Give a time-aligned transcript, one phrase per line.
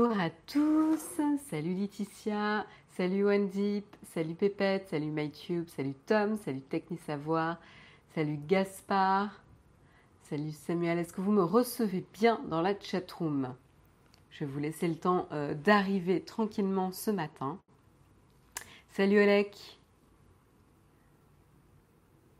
[0.00, 1.20] Bonjour à tous,
[1.50, 2.64] salut Laetitia,
[2.96, 7.58] salut Wendy, salut Pépette, salut MyTube, salut Tom, salut Technisavoir,
[8.14, 9.28] salut Gaspard,
[10.22, 10.98] salut Samuel.
[10.98, 13.54] Est-ce que vous me recevez bien dans la chatroom?
[14.30, 17.58] Je vais vous laisser le temps euh, d'arriver tranquillement ce matin.
[18.92, 19.54] Salut Olek.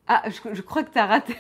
[0.07, 1.37] Ah, je crois que tu as raté.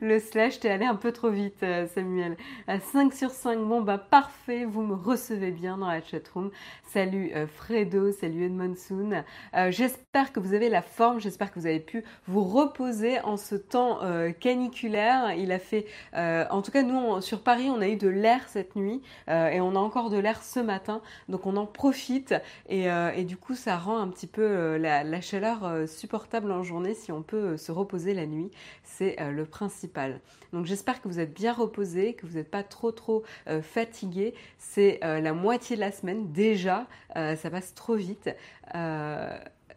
[0.00, 2.36] Le slash, t'es allé un peu trop vite, euh, Samuel.
[2.66, 6.50] À 5 sur 5, bon bah parfait, vous me recevez bien dans la chatroom.
[6.84, 9.24] Salut euh, Fredo, salut Edmondsoon.
[9.54, 13.36] Euh, j'espère que vous avez la forme, j'espère que vous avez pu vous reposer en
[13.36, 14.00] ce temps
[14.40, 15.32] caniculaire.
[15.34, 18.76] Il a fait, en tout cas nous sur Paris, on a eu de l'air cette
[18.76, 22.34] nuit et on a encore de l'air ce matin, donc on en profite
[22.68, 22.88] et,
[23.24, 27.56] du coup ça rend un petit peu la, chaleur supportable en journée si on peut
[27.56, 28.35] se reposer la nuit.
[28.84, 30.20] C'est le principal.
[30.52, 34.34] Donc j'espère que vous êtes bien reposé, que vous n'êtes pas trop trop euh, fatigué.
[34.58, 38.30] C'est euh, la moitié de la semaine déjà, euh, ça passe trop vite.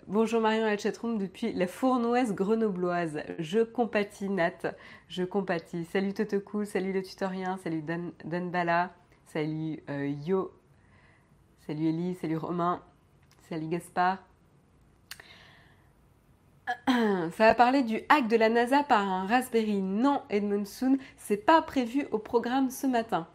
[0.08, 3.22] Bonjour Marion à la chatroom depuis la fournoise grenobloise.
[3.38, 4.74] Je compatis Nat,
[5.08, 5.86] je compatis.
[5.86, 8.12] Salut Totoku, salut le tutorien, salut Dan,
[9.28, 9.80] salut
[10.26, 10.52] Yo,
[11.68, 12.82] salut Ellie, salut Romain,
[13.50, 14.29] salut Gaspard.
[16.88, 19.82] Ça va parler du hack de la NASA par un Raspberry.
[19.82, 23.28] Non, Edmondson, c'est pas prévu au programme ce matin.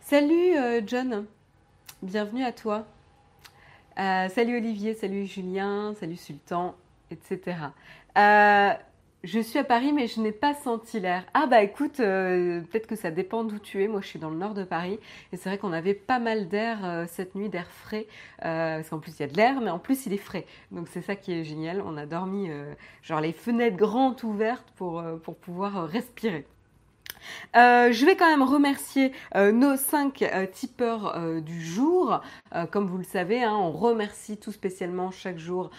[0.00, 1.26] Salut euh, John,
[2.02, 2.86] bienvenue à toi.
[3.98, 6.74] Euh, salut Olivier, salut Julien, salut Sultan,
[7.10, 7.56] etc.
[9.24, 11.24] je suis à Paris, mais je n'ai pas senti l'air.
[11.32, 13.88] Ah bah écoute, euh, peut-être que ça dépend d'où tu es.
[13.88, 15.00] Moi, je suis dans le nord de Paris,
[15.32, 18.06] et c'est vrai qu'on avait pas mal d'air euh, cette nuit, d'air frais.
[18.44, 20.46] Euh, parce qu'en plus, il y a de l'air, mais en plus, il est frais.
[20.70, 21.82] Donc c'est ça qui est génial.
[21.84, 22.50] On a dormi
[23.02, 26.46] genre les fenêtres grandes ouvertes pour, pour pouvoir respirer.
[27.56, 32.20] Euh, je vais quand même remercier euh, nos cinq euh, tipeurs du jour.
[32.70, 35.70] comme vous le savez, hein, on remercie tout spécialement chaque jour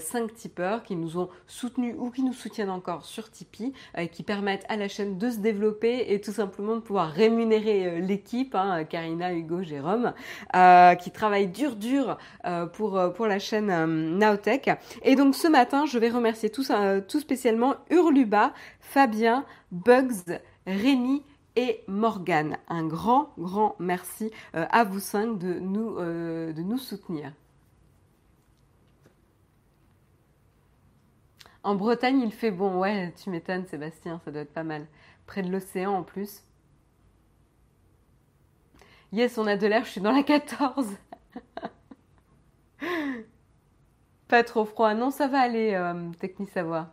[0.00, 4.22] cinq tipeurs qui nous ont soutenus ou qui nous soutiennent encore sur Tipeee et qui
[4.22, 8.84] permettent à la chaîne de se développer et tout simplement de pouvoir rémunérer l'équipe, hein,
[8.84, 10.12] Karina, Hugo, Jérôme,
[11.00, 12.18] qui travaillent dur dur
[12.72, 14.70] pour, pour la chaîne Naotech.
[15.02, 16.64] Et donc ce matin, je vais remercier tout,
[17.08, 21.22] tout spécialement Urluba, Fabien, Bugs, Rémi
[21.56, 22.58] et Morgane.
[22.68, 27.32] Un grand, grand merci euh, à vous cinq de nous, euh, de nous soutenir.
[31.62, 32.78] En Bretagne, il fait bon.
[32.80, 34.86] Ouais, tu m'étonnes, Sébastien, ça doit être pas mal.
[35.26, 36.42] Près de l'océan en plus.
[39.12, 40.88] Yes, on a de l'air, je suis dans la 14.
[44.28, 44.92] pas trop froid.
[44.94, 46.88] Non, ça va aller, euh, Techni Savoir.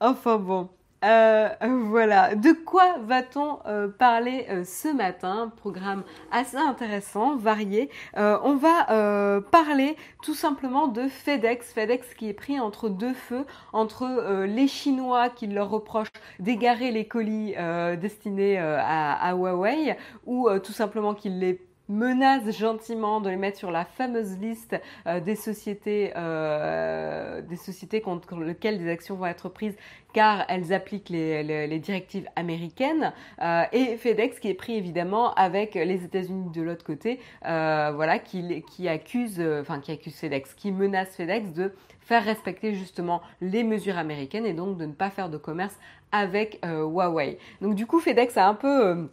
[0.00, 0.68] Enfin bon.
[1.04, 1.48] Euh,
[1.88, 5.52] voilà, de quoi va-t-on euh, parler euh, ce matin?
[5.56, 7.90] Programme assez intéressant, varié.
[8.16, 14.44] on va parler tout simplement de FedEx, FedEx qui est pris entre deux feux, entre
[14.44, 17.54] les Chinois qui leur reprochent d'égarer les colis
[18.00, 19.96] destinés à, à, Huawei,
[20.26, 25.20] ou tout simplement qu'ils les menace gentiment de les mettre sur la fameuse liste euh,
[25.20, 29.74] des sociétés, euh, des sociétés contre lesquelles des actions vont être prises
[30.12, 33.12] car elles appliquent les, directives américaines
[33.42, 38.62] euh, et FedEx qui est pris évidemment avec les États-Unis de l'autre côté, voilà, qui,
[38.62, 43.98] qui accuse, enfin qui accuse FedEx, qui menace FedEx de faire respecter justement les mesures
[43.98, 45.78] américaines et donc de ne pas faire de commerce
[46.10, 47.38] avec Huawei.
[47.60, 49.08] Donc du coup FedEx a un peu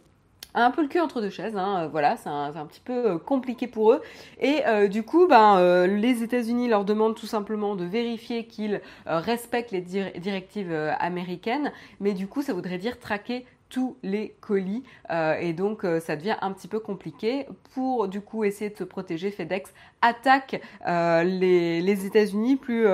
[0.64, 3.18] un peu le cul entre deux chaises, hein, euh, voilà, c'est un, petit peu euh,
[3.18, 4.02] compliqué pour eux.
[4.40, 9.72] Et euh, du coup, ben, les États-Unis leur demandent tout simplement de vérifier qu'ils respectent
[9.72, 14.82] les directives américaines, mais du coup, ça voudrait dire traquer tous les colis.
[15.10, 18.76] Euh, et donc euh, ça devient un petit peu compliqué pour du coup essayer de
[18.76, 19.30] se protéger.
[19.30, 22.86] FedEx attaque euh, les, les États-Unis plus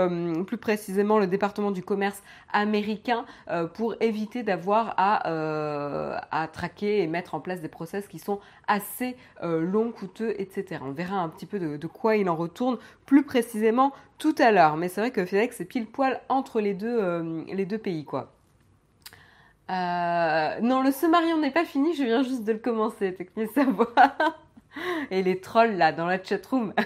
[0.47, 3.25] plus précisément le département du commerce américain
[3.75, 5.29] pour éviter d'avoir à
[6.31, 10.93] à traquer et mettre en place des process qui sont assez longs coûteux etc on
[10.93, 14.77] verra un petit peu de, de quoi il en retourne plus précisément tout à l'heure.
[14.77, 18.34] Mais c'est vrai que FedEx est pile poil entre les deux les deux pays quoi
[19.71, 23.95] euh, non, le Sommarion n'est pas fini, je viens juste de le commencer, technique savoir.
[25.11, 26.73] Et les trolls là dans la chatroom.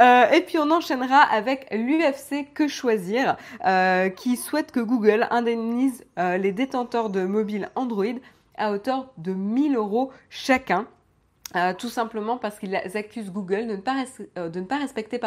[0.00, 6.06] Euh, et puis on enchaînera avec l'UFC Que Choisir, euh, qui souhaite que Google indemnise
[6.16, 8.14] les détenteurs de mobiles Android
[8.56, 10.86] à hauteur de 1000 euros chacun.
[11.56, 14.04] Euh, tout simplement parce qu'ils accusent Google de ne pas,
[14.38, 15.20] euh, respecter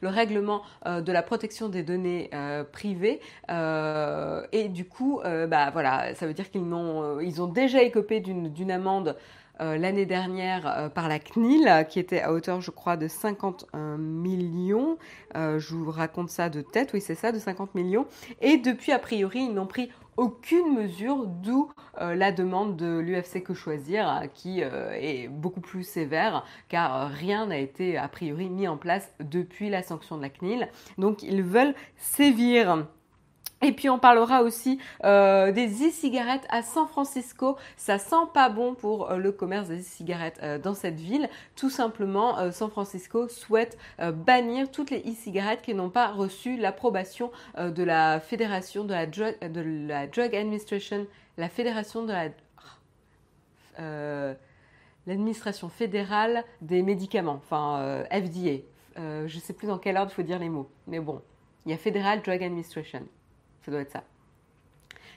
[0.00, 2.30] le règlement euh, de la protection des données
[2.72, 3.20] privées.
[3.48, 8.70] et du coup, bah, voilà, ça veut dire qu'ils ont, ils ont déjà écopé d'une
[8.70, 9.16] amende
[9.58, 13.66] l'année dernière par la CNIL, qui était à hauteur, je crois, de 50
[13.98, 14.96] millions.
[15.34, 18.06] je vous raconte ça de tête, oui, c'est ça, de 50 millions.
[18.40, 21.70] Et depuis, a priori, ils n'ont pris aucune mesure, d'où
[22.00, 27.10] euh, la demande de l'UFC Que Choisir, euh, qui euh, est beaucoup plus sévère, car
[27.10, 30.68] rien n'a été a priori mis en place depuis la sanction de la CNIL.
[30.98, 32.86] Donc ils veulent sévir.
[33.62, 37.56] Et puis on parlera aussi euh, des e-cigarettes à San Francisco.
[37.76, 41.28] Ça sent pas bon pour euh, le commerce des e-cigarettes euh, dans cette ville.
[41.56, 47.82] Tout simplement, San Francisco souhaite bannir toutes les e-cigarettes qui n'ont pas reçu l'approbation de
[47.82, 51.06] la fédération de la, drug, de la Drug Administration,
[51.36, 52.28] la fédération de la
[55.06, 58.62] l'administration fédérale des médicaments, enfin FDA.
[58.96, 61.20] je sais plus dans quel ordre il faut dire les mots, mais bon,
[61.66, 63.06] il y a Federal Drug Administration.
[63.62, 64.04] Ça doit être ça.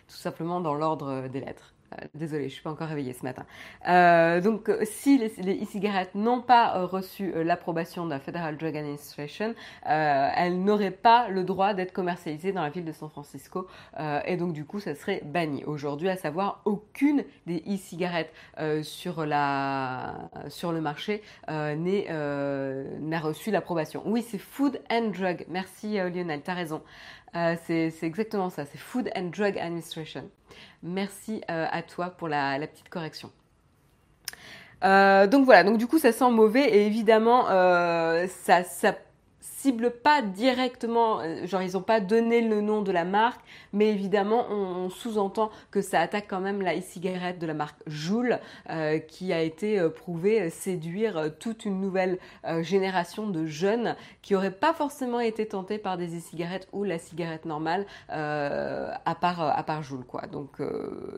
[0.07, 1.73] Tout simplement dans l'ordre des lettres.
[1.93, 3.45] Euh, désolée, je suis pas encore réveillée ce matin.
[3.87, 9.53] Euh, donc, si les e-cigarettes n'ont pas euh, reçu l'approbation de la Federal Drug Administration,
[9.85, 13.67] elles n'auraient pas le droit d'être commercialisées dans la ville de San Francisco.
[14.25, 15.63] et donc, du coup, ça serait banni.
[15.65, 18.31] Aujourd'hui, à savoir, aucune des e-cigarettes
[18.83, 19.25] sur,
[20.49, 24.03] sur le marché n'a reçu l'approbation.
[24.05, 25.45] Oui, c'est Food and Drug.
[25.49, 26.81] Merci Lionel, tu as raison.
[27.35, 30.29] Euh, c'est exactement ça, c'est Food and Drug Administration.
[30.83, 33.31] Merci euh, à toi pour la, petite correction.
[34.83, 37.45] Euh, donc voilà, donc du coup ça sent mauvais et évidemment
[38.27, 38.95] ça, ça
[39.63, 43.39] cible pas directement, euh, genre ils n'ont pas donné le nom de la marque,
[43.71, 48.39] mais évidemment on, sous-entend que ça attaque quand même la e-cigarette de la marque Joule,
[48.69, 52.17] euh, qui a été euh, prouvé séduire toute une nouvelle
[52.61, 57.45] génération de jeunes qui n'auraient pas forcément été tentés par des e-cigarettes ou la cigarette
[57.45, 60.23] normale, à part à part Joule quoi.
[60.27, 60.61] Donc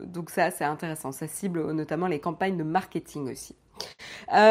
[0.04, 3.56] donc ça c'est intéressant, ça cible notamment les campagnes de marketing aussi.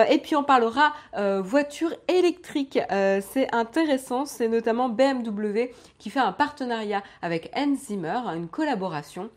[0.10, 0.94] Et puis on parlera
[1.42, 2.80] voiture électrique.
[2.90, 3.85] C'est intéressant,
[4.26, 9.30] c'est notamment BMW qui fait un partenariat avec Enzimer, une collaboration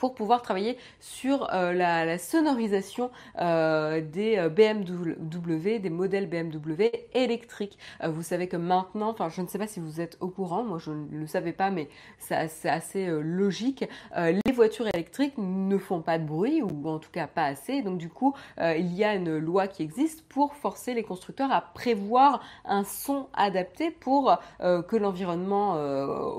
[0.00, 7.76] pour pouvoir travailler sur euh, la, sonorisation euh, des euh, BMW, des modèles BMW électriques.
[8.02, 10.78] vous savez que maintenant, enfin je ne sais pas si vous êtes au courant, moi
[10.78, 13.84] je ne le savais pas, mais c'est assez logique.
[14.16, 17.82] les voitures électriques ne font pas de bruit, ou en tout cas pas assez.
[17.82, 21.60] Donc du coup, il y a une loi qui existe pour forcer les constructeurs à
[21.60, 25.74] prévoir un son adapté pour que l'environnement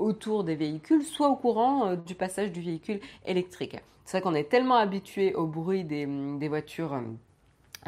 [0.00, 3.51] autour des véhicules soit au courant du passage du véhicule électrique.
[4.04, 7.00] C'est vrai qu'on est tellement habitué au bruit des, des voitures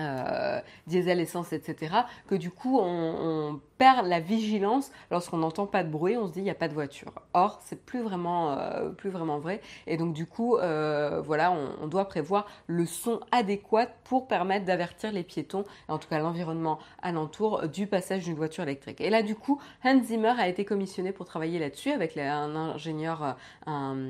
[0.01, 1.95] euh, diesel, essence, etc.,
[2.27, 6.39] que du coup on, perd la vigilance lorsqu'on n'entend pas de bruit, on se dit
[6.39, 7.13] il n'y a pas de voiture.
[7.33, 9.61] Or, c'est plus vraiment, euh, plus vraiment vrai.
[9.89, 15.13] Et donc du coup, euh, voilà, on, doit prévoir le son adéquat pour permettre d'avertir
[15.13, 19.01] les piétons, en tout cas l'environnement alentour, du passage d'une voiture électrique.
[19.01, 23.37] Et là, du coup, Hans Zimmer a été commissionné pour travailler là-dessus avec un ingénieur,
[23.67, 24.07] un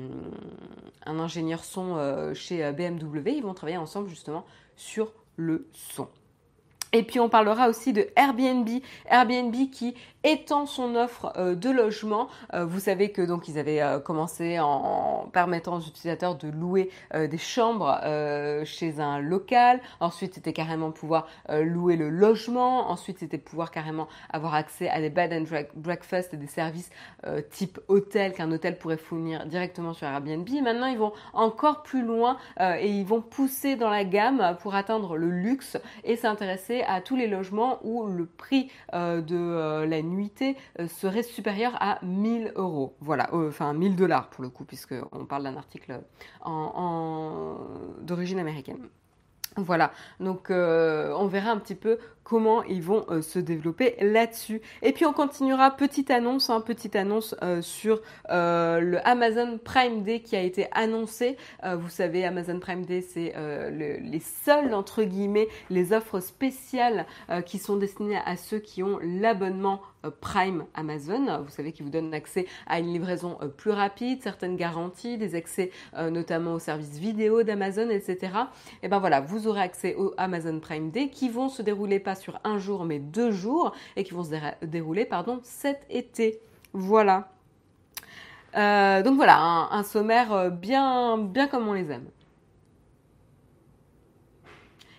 [1.05, 3.37] ingénieur son chez BMW.
[3.37, 4.45] Ils vont travailler ensemble justement
[4.75, 6.09] sur le son.
[6.95, 8.69] Et puis on parlera aussi de Airbnb,
[9.09, 9.95] Airbnb qui
[10.25, 12.29] étend son offre euh, de logement.
[12.53, 16.89] Euh, vous savez que donc ils avaient euh, commencé en permettant aux utilisateurs de louer
[17.13, 17.99] des chambres
[18.63, 19.81] chez un local.
[19.99, 22.89] Ensuite, c'était carrément pouvoir louer le logement.
[22.89, 26.89] Ensuite, c'était pouvoir carrément avoir accès à des bed and breakfast et des services
[27.51, 30.47] type hôtel qu'un hôtel pourrait fournir directement sur Airbnb.
[30.63, 35.17] Maintenant, ils vont encore plus loin et ils vont pousser dans la gamme pour atteindre
[35.17, 40.25] le luxe et s'intéresser à tous les logements où le prix de la nuit
[40.79, 42.95] euh, serait supérieure à 1000 euros.
[42.99, 46.01] Voilà, euh, enfin 1000 dollars pour le coup, puisqu'on parle d'un article
[46.43, 47.57] en,
[48.01, 48.87] d'origine américaine.
[49.57, 54.59] Voilà, donc euh, on verra un petit peu comment ils vont euh, se développer là-dessus.
[54.81, 58.01] Et puis on continuera, petite annonce, hein, petite annonce euh, sur
[58.31, 61.37] euh, le Amazon Prime Day qui a été annoncé.
[61.63, 63.33] vous savez, Amazon Prime Day, c'est
[63.69, 67.05] les seules, entre guillemets, les offres spéciales
[67.45, 69.81] qui sont destinées à ceux qui ont l'abonnement
[70.21, 71.43] Prime Amazon.
[71.43, 75.69] Vous savez, qui vous donne accès à une livraison plus rapide, certaines garanties, des accès
[75.93, 78.33] notamment aux services vidéo d'Amazon, etc.
[78.81, 82.14] Et ben voilà, vous aurez accès au Amazon Prime Day qui vont se dérouler pas
[82.15, 86.39] sur un jour mais deux jours et qui vont se dérouler pardon, cet été.
[86.73, 87.29] Voilà.
[88.55, 89.37] Euh, donc voilà,
[89.71, 92.07] un, sommaire euh, bien, bien comme on les aime.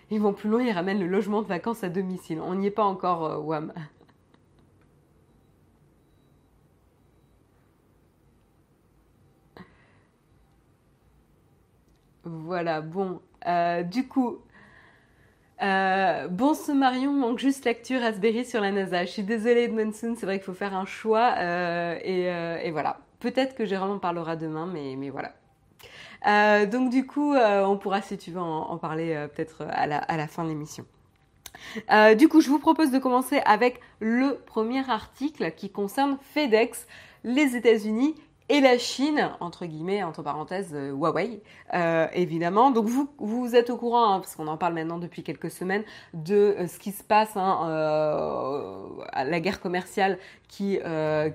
[0.09, 2.39] ils vont plus loin, ils ramènent le logement de vacances à domicile.
[2.41, 3.73] On n'y est pas encore, WAM.
[12.23, 13.21] Voilà, bon,
[13.85, 14.39] du coup,
[15.61, 19.05] euh, bon, ce Marion manque juste lecture Raspberry sur la NASA.
[19.05, 21.33] Je suis désolée, Edmondson, c'est vrai qu'il faut faire un choix.
[21.37, 22.99] Euh, euh, et, voilà.
[23.19, 25.33] Peut-être que Jérôme en parlera demain, mais, voilà.
[26.67, 30.49] donc du coup, on pourra, si tu veux, en, parler peut-être à la, fin de
[30.49, 30.85] l'émission.
[32.15, 36.85] du coup, je vous propose de commencer avec le premier article qui concerne FedEx,
[37.23, 38.13] les États-Unis
[38.49, 41.41] et la Chine, entre guillemets, entre parenthèses, euh, Huawei,
[41.73, 42.71] euh, évidemment.
[42.71, 45.83] Donc vous, vous êtes au courant, hein, parce qu'on en parle maintenant depuis quelques semaines,
[46.13, 47.67] de euh, ce qui se passe, hein,
[49.13, 50.79] la guerre commerciale qui,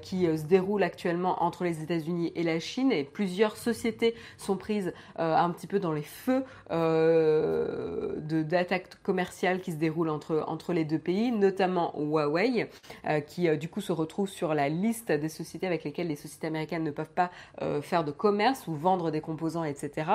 [0.01, 4.95] qui se déroule actuellement entre les États-Unis et la Chine, et plusieurs sociétés sont prises
[5.17, 6.45] un petit peu dans les feux
[8.45, 12.71] d'attaques commerciales qui se déroulent entre, entre les deux pays, notamment Huawei,
[13.27, 16.85] qui du coup se retrouve sur la liste des sociétés avec lesquelles les sociétés américaines
[16.85, 17.31] ne peuvent pas
[17.61, 20.11] euh, faire de commerce ou vendre des composants, etc.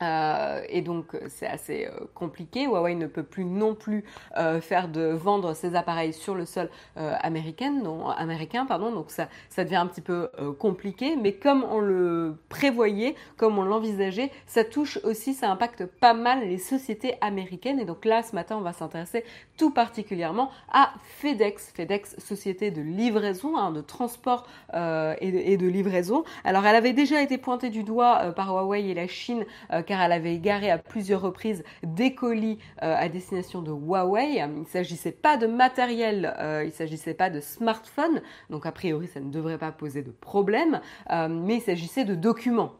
[0.00, 2.66] Euh, et donc c'est assez euh, compliqué.
[2.66, 4.04] Huawei ne peut plus non plus
[4.36, 7.74] euh, faire de vendre ses appareils sur le sol américain,
[8.16, 8.92] américain, pardon.
[8.92, 11.16] Donc ça, devient un petit peu compliqué.
[11.16, 16.40] Mais comme on le prévoyait, comme on l'envisageait, ça touche aussi, ça impacte pas mal
[16.40, 17.78] les sociétés américaines.
[17.78, 19.24] Et donc là, ce matin, on va s'intéresser
[19.56, 26.24] tout particulièrement à FedEx, FedEx, société de livraison, hein, de transport et, de, livraison.
[26.44, 29.44] Alors elle avait déjà été pointée du doigt par Huawei et la Chine
[29.82, 34.36] car elle avait égaré à plusieurs reprises des colis euh, à destination de Huawei.
[34.36, 38.72] Il ne s'agissait pas de matériel, euh, il ne s'agissait pas de smartphone, donc a
[38.72, 42.72] priori ça ne devrait pas poser de problème, euh, mais il s'agissait de documents.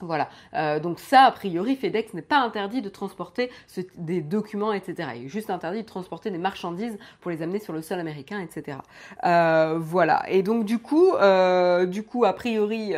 [0.00, 3.50] Voilà, euh, donc ça, a priori, FedEx n'est pas interdit de transporter
[3.96, 5.10] des documents, etc.
[5.16, 8.40] Il est juste interdit de transporter des marchandises pour les amener sur le sol américain,
[8.40, 8.78] etc.
[9.24, 12.94] Euh, voilà, et donc du coup, euh, du coup, a priori,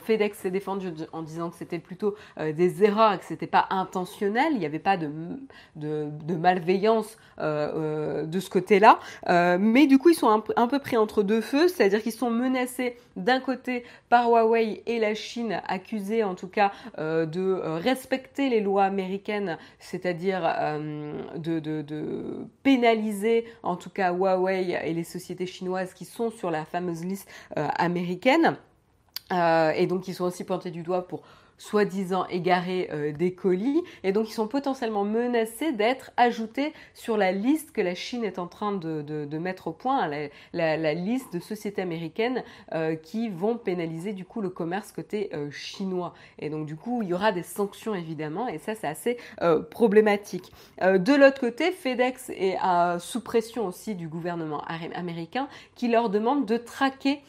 [0.00, 4.58] FedEx s'est défendu en disant que c'était plutôt des erreurs que c'était pas intentionnel, il
[4.58, 10.68] n'y avait pas de, malveillance de ce côté-là, mais du coup, ils sont un, un
[10.68, 15.14] peu pris entre deux feux, c'est-à-dire qu'ils sont menacés d'un côté par Huawei et la
[15.14, 22.46] Chine accusée en tout cas euh, de euh, respecter les lois américaines, c'est-à-dire euh, de,
[22.62, 27.28] pénaliser en tout cas Huawei et les sociétés chinoises qui sont sur la fameuse liste
[27.56, 28.56] américaine.
[29.30, 31.22] et donc ils sont aussi pointés du doigt pour
[31.60, 37.32] soi-disant égarés euh, des colis et donc ils sont potentiellement menacés d'être ajoutés sur la
[37.32, 40.08] liste que la Chine est en train de, mettre au point,
[40.52, 45.50] la, liste de sociétés américaines euh, qui vont pénaliser du coup le commerce côté euh,
[45.50, 46.14] chinois.
[46.38, 49.18] Et donc du coup il y aura des sanctions évidemment et ça c'est assez
[49.70, 50.52] problématique.
[50.80, 52.56] de l'autre côté, FedEx est
[52.98, 54.62] sous pression aussi du gouvernement
[54.94, 57.20] américain qui leur demande de traquer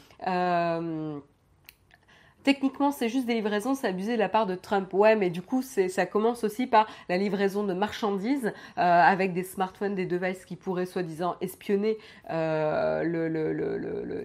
[2.43, 4.91] Techniquement, c'est juste des livraisons, c'est abusé de la part de Trump.
[4.93, 9.43] Ouais, mais du coup, ça commence aussi par la livraison de marchandises euh, avec des
[9.43, 11.99] smartphones, des devices qui pourraient soi-disant espionner
[12.31, 13.03] euh,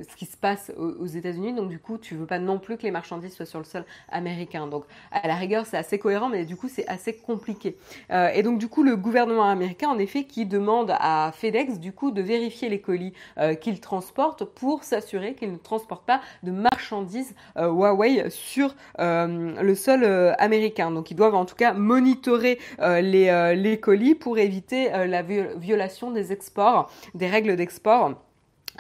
[0.08, 1.52] ce qui se passe aux, États-Unis.
[1.52, 3.85] Donc, du coup, tu veux pas non plus que les marchandises soient sur le sol
[4.08, 4.66] américain.
[4.66, 7.76] Donc, à la rigueur, c'est assez cohérent, mais du coup, c'est assez compliqué.
[8.11, 11.92] Euh, et donc, du coup, le gouvernement américain, en effet, qui demande à FedEx, du
[11.92, 13.12] coup, de vérifier les colis
[13.61, 20.04] qu'il transporte pour s'assurer qu'il ne transporte pas de marchandises Huawei sur euh, le sol
[20.04, 20.90] euh, américain.
[20.90, 26.10] Donc ils doivent en tout cas monitorer euh, les, les colis pour éviter la violation
[26.10, 28.14] des exports, des règles d'export.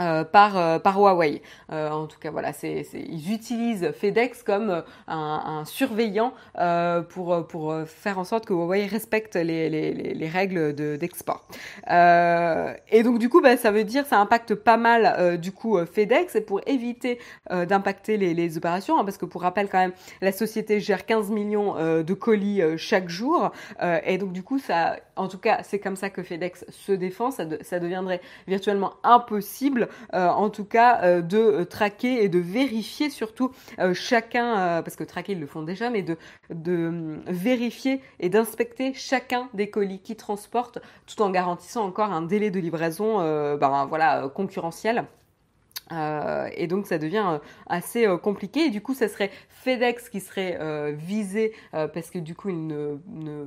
[0.00, 1.40] Euh, par, euh, par Huawei.
[1.72, 6.34] Euh, en tout cas, voilà, c'est, ils utilisent FedEx comme un, surveillant
[7.08, 11.46] pour, faire en sorte que Huawei respecte les, les, les règles de, d'export.
[11.88, 16.38] et donc, du coup, bah, ça veut dire ça impacte pas mal du coup FedEx
[16.46, 17.18] pour éviter
[17.50, 21.30] d'impacter les, les opérations, hein, parce que pour rappel quand même, la société gère 15
[21.30, 23.52] millions de colis chaque jour
[24.04, 27.30] et donc du coup, ça, en tout cas, c'est comme ça que FedEx se défend.
[27.30, 27.44] Ça
[27.78, 33.52] deviendrait virtuellement impossible euh, en tout cas, euh, de euh, traquer et de vérifier surtout
[33.92, 36.16] chacun, parce que traquer ils le font déjà, mais de,
[37.26, 42.60] vérifier et d'inspecter chacun des colis qui transportent, tout en garantissant encore un délai de
[42.60, 43.18] livraison,
[43.56, 45.06] ben, voilà, concurrentiel.
[45.92, 50.08] Euh, et donc ça devient euh, assez euh, compliqué et du coup ça serait FedEx
[50.08, 50.58] qui serait
[50.92, 52.96] visé parce que du coup il ne,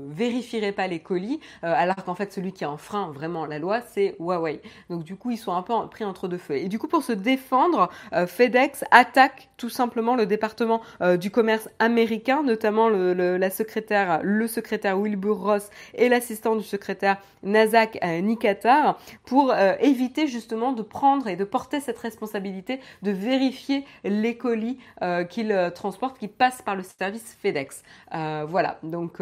[0.10, 4.62] vérifierait pas les colis alors qu'en fait celui qui enfreint vraiment la loi c'est Huawei.
[4.90, 6.58] Donc du coup ils sont un peu pris entre deux feux.
[6.58, 10.82] Et du coup pour se défendre FedEx attaque tout simplement le département
[11.18, 17.18] du commerce américain notamment le, la secrétaire, le secrétaire Wilbur Ross et l'assistant du secrétaire
[17.44, 24.38] Nazak Nikatar pour éviter justement de prendre et de porter cette responsabilité de vérifier les
[24.38, 27.84] colis euh, qu'ils euh, transportent qui passent par le service FedEx.
[28.14, 29.22] Euh, voilà, donc,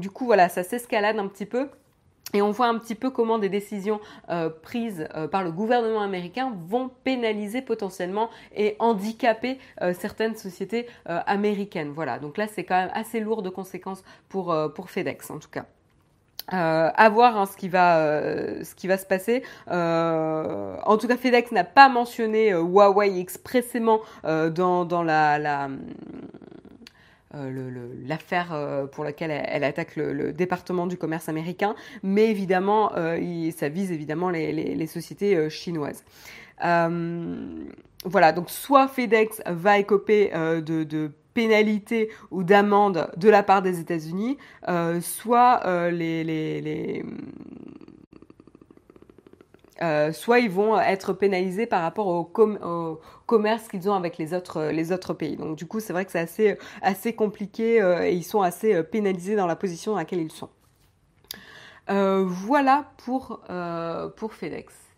[0.00, 1.68] du coup, voilà, ça s'escalade un petit peu.
[2.32, 3.98] Et on voit un petit peu comment des décisions
[4.62, 9.58] prises par le gouvernement américain vont pénaliser potentiellement et handicaper
[9.98, 11.90] certaines sociétés américaines.
[11.90, 14.54] Voilà, donc là c'est quand même assez lourd de conséquences pour
[14.86, 15.66] FedEx en tout cas.
[16.52, 19.42] Euh, à voir hein, ce, qui va, euh, ce qui va se passer.
[19.70, 25.68] Euh, en tout cas, FedEx n'a pas mentionné Huawei expressément dans, dans la, la
[28.06, 32.90] l'affaire pour laquelle elle, attaque le, département du commerce américain, mais évidemment,
[33.56, 36.02] ça vise évidemment les, sociétés chinoises.
[36.58, 44.36] voilà, donc soit FedEx va écoper de pénalité ou d'amende de la part des États-Unis,
[44.68, 45.90] euh, soit euh,
[49.80, 52.24] euh, soit ils vont être pénalisés par rapport au,
[53.24, 55.38] commerce qu'ils ont avec les autres, pays.
[55.38, 59.36] Donc du coup, c'est vrai que c'est assez, assez compliqué et ils sont assez pénalisés
[59.36, 60.50] dans la position dans laquelle ils sont.
[61.88, 63.40] voilà pour
[64.34, 64.89] FedEx.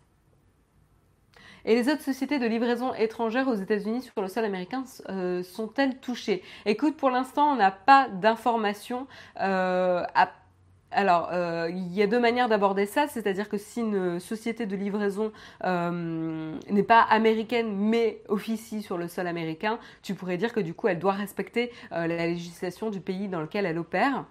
[1.65, 5.97] Et les autres sociétés de livraison étrangères aux États-Unis sur le sol américain euh, sont-elles
[5.99, 6.43] touchées?
[6.65, 9.07] Écoute, pour l'instant, on n'a pas d'informations.
[9.39, 10.03] Euh,
[10.91, 14.75] alors, euh, il y a deux manières d'aborder ça, c'est-à-dire que si une société de
[14.75, 15.31] livraison
[15.63, 20.89] n'est pas américaine mais officie sur le sol américain, tu pourrais dire que du coup,
[20.89, 24.25] elle doit respecter la législation du pays dans lequel elle opère.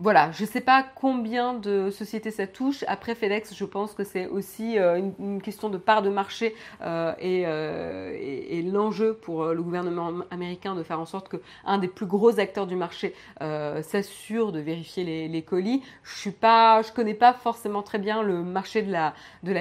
[0.00, 2.84] Voilà, je ne sais pas combien de sociétés ça touche.
[2.86, 7.12] Après FedEx, je pense que c'est aussi euh, une, question de part de marché euh,
[7.20, 12.38] euh, et, l'enjeu pour le gouvernement américain de faire en sorte qu'un des plus gros
[12.38, 15.82] acteurs du marché s'assure de vérifier les, colis.
[16.04, 19.14] Je ne connais pas forcément très bien le marché de la,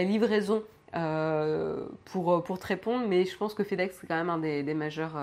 [0.03, 0.61] livraison
[2.05, 5.15] pour, te répondre, mais je pense que FedEx est quand même un des majeurs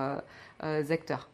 [0.60, 1.28] acteurs.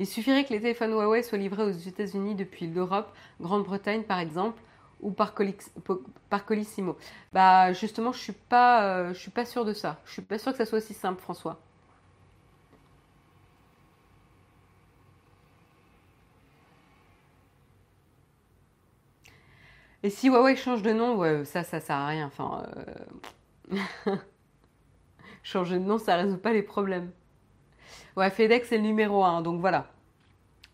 [0.00, 4.60] Il suffirait que les téléphones Huawei soient livrés aux États-Unis depuis l'Europe, Grande-Bretagne par exemple,
[5.00, 6.96] ou par, Colissimo.
[7.32, 10.00] Bah justement, je suis pas, euh, je suis pas sûre de ça.
[10.06, 11.60] Je suis pas sûre que ça soit aussi simple, François.
[20.02, 22.26] Et si Huawei change de nom, ouais, ça, ça sert à rien.
[22.26, 22.62] Enfin,
[23.76, 24.16] euh,
[25.42, 27.10] changer de nom, ça résout pas les problèmes.
[28.16, 29.86] Ouais, FedEx c'est le numéro un, donc voilà.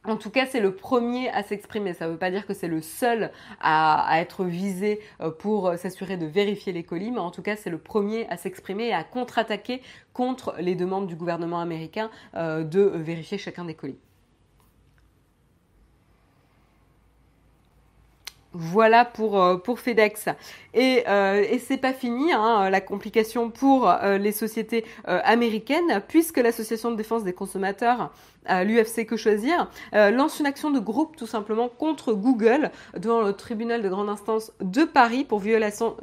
[0.05, 1.93] En tout cas, c'est le premier à s'exprimer.
[1.93, 5.77] Ça ne veut pas dire que c'est le seul à, être visé euh, pour euh,
[5.77, 8.95] s'assurer de vérifier les colis, mais en tout cas, c'est le premier à s'exprimer et
[8.95, 9.83] à contre-attaquer
[10.15, 13.99] contre les demandes du gouvernement américain euh, de vérifier chacun des colis.
[18.53, 20.29] Voilà pour, pour FedEx.
[20.75, 26.03] Et, euh, et c'est pas fini, hein, la complication pour euh, les sociétés euh, américaines,
[26.09, 28.13] puisque l'association de défense des consommateurs,
[28.49, 33.83] l'UFC Que Choisir, lance une action de groupe tout simplement contre Google devant le tribunal
[33.83, 35.97] de grande instance de Paris pour violation,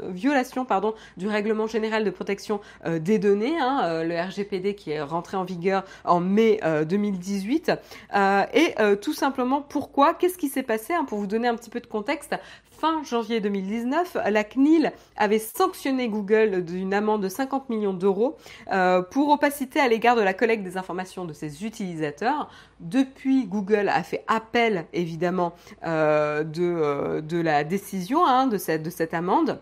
[1.17, 5.84] du règlement général de protection des données, hein, le RGPD qui est rentré en vigueur
[6.06, 7.71] en mai 2018.
[8.54, 10.13] et tout simplement pourquoi?
[10.13, 12.36] Qu'est-ce qui s'est passé hein, Pour vous donner un petit peu de contexte,
[12.78, 18.38] fin janvier 2019, la CNIL avait sanctionné Google d'une amende de 50 millions d'euros
[18.72, 22.50] euh, pour opacité à l'égard de la collecte des informations de ses utilisateurs.
[22.80, 25.54] Depuis, Google a fait appel évidemment
[25.86, 29.60] euh, euh, de, la décision hein, de cette amende.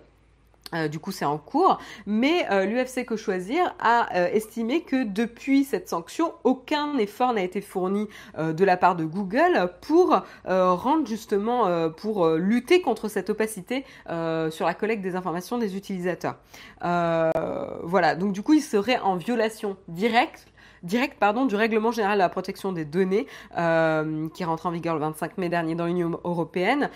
[0.74, 5.04] Euh, du coup, c'est en cours, mais euh, l'UFC Que Choisir a euh, estimé que
[5.04, 11.08] depuis cette sanction, aucun effort n'a été fourni de la part de Google pour rendre
[11.08, 16.38] justement, pour lutter contre cette opacité sur la collecte des informations des utilisateurs.
[16.82, 20.48] voilà, donc du coup, il serait en violation directe
[20.86, 25.02] direct pardon, du règlement général de la protection des données qui rentre en vigueur le
[25.02, 26.90] 25 mai dernier dans l'Union européenne.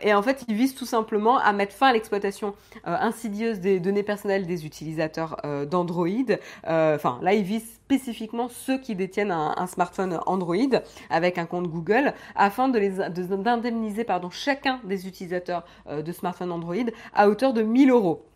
[0.00, 4.02] et en fait, il vise tout simplement à mettre fin à l'exploitation insidieuse des données
[4.02, 5.36] personnelles des utilisateurs
[5.68, 6.06] d'Android.
[6.64, 10.78] Enfin, là, il vise spécifiquement ceux qui détiennent un, smartphone Android
[11.10, 16.52] avec un compte Google afin de les d'indemniser pardon chacun des utilisateurs euh, de smartphone
[16.52, 16.76] Android
[17.14, 18.29] à hauteur de 1000 euros.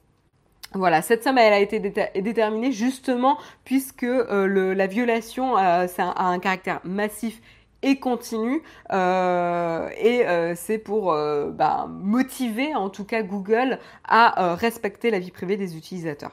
[0.74, 6.38] Voilà, cette somme elle a été déterminée justement puisque euh, la violation euh, a un
[6.40, 7.40] caractère massif
[7.82, 10.24] et continu et
[10.56, 16.30] c'est pour bah, motiver en tout cas Google à respecter la vie privée des utilisateurs.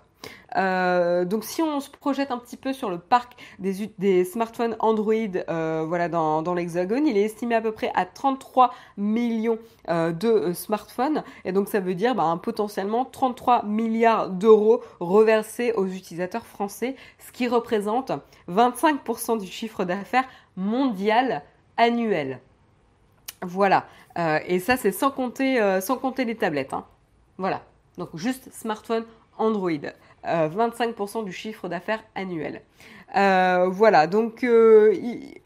[0.58, 5.14] Euh, donc si on se projette un petit peu sur le parc des, smartphones Android
[5.50, 10.12] euh, voilà, dans, dans l'Hexagone, il est estimé à peu près à 33 millions euh,
[10.12, 11.24] de smartphones.
[11.46, 17.32] Et donc ça veut dire bah, potentiellement 33 milliards d'euros reversés aux utilisateurs français, ce
[17.32, 18.12] qui représente
[18.50, 20.26] 25% du chiffre d'affaires
[20.58, 21.44] mondial
[21.78, 22.40] annuel.
[23.44, 23.86] Voilà.
[24.46, 26.74] et ça c'est sans compter, sans compter les tablettes.
[26.74, 26.86] Hein.
[27.40, 27.64] Voilà.
[27.98, 29.04] Donc juste smartphone
[29.38, 29.92] Android.
[30.24, 32.62] 25% euh, du chiffre d'affaires annuel.
[33.18, 34.94] Euh, voilà, donc euh,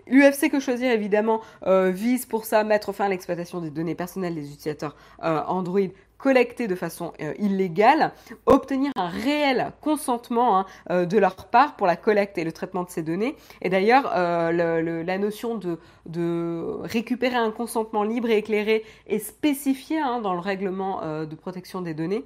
[0.08, 4.52] l'UFC que choisir évidemment vise pour ça mettre fin à l'exploitation des données personnelles des
[4.52, 5.80] utilisateurs Android
[6.18, 8.14] collectées de façon illégale,
[8.46, 12.90] obtenir un réel consentement hein, de leur part pour la collecte et le traitement de
[12.90, 13.36] ces données.
[13.62, 15.60] Et d'ailleurs, la notion
[16.06, 21.82] de, récupérer un consentement libre et éclairé est spécifiée hein, dans le règlement de protection
[21.82, 22.26] des données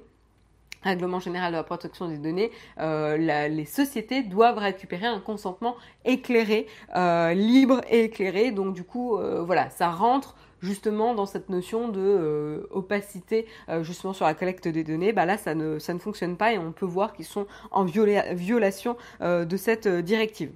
[0.82, 3.16] règlement général de la protection des données, euh,
[3.48, 6.66] les sociétés doivent récupérer un consentement éclairé,
[6.96, 8.50] euh, libre et éclairé.
[8.50, 13.46] Donc du coup, euh, voilà, ça rentre justement dans cette notion de opacité
[13.80, 15.10] justement sur la collecte des données.
[15.10, 17.84] Bah là, ça ne, ça ne fonctionne pas et on peut voir qu'ils sont en
[17.84, 20.50] violation de cette directive.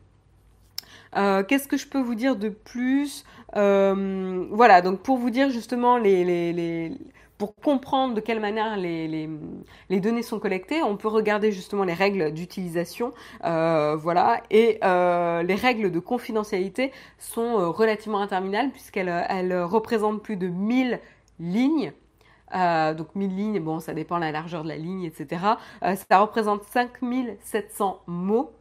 [1.15, 3.25] Qu'est-ce que je peux vous dire de plus?
[3.55, 6.93] Voilà, donc pour vous dire justement les, les
[7.39, 9.29] pour comprendre de quelle manière les,
[10.01, 13.13] données sont collectées, on peut regarder justement les règles d'utilisation,
[13.45, 20.37] euh, voilà, et euh, les règles de confidentialité sont euh, relativement interminables puisqu'elles représentent plus
[20.37, 21.01] de 1000
[21.41, 21.93] lignes.
[22.53, 25.43] donc 1000 lignes, bon, ça dépend de la largeur de la ligne, etc.
[25.83, 28.53] ça représente 5700 mots.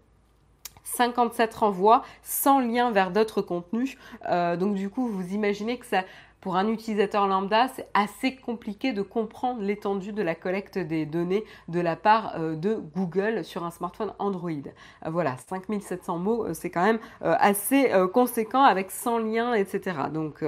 [0.86, 3.98] 57 renvois sans lien vers d'autres contenus.
[4.30, 6.04] donc du coup, vous imaginez que ça,
[6.44, 11.46] pour un utilisateur lambda, c'est assez compliqué de comprendre l'étendue de la collecte des données
[11.70, 14.52] de la part euh, de Google sur un smartphone Android.
[14.52, 19.96] Euh, voilà, 5700 mots, euh, c'est quand même assez conséquent avec 100 liens, etc.
[20.14, 20.44] Donc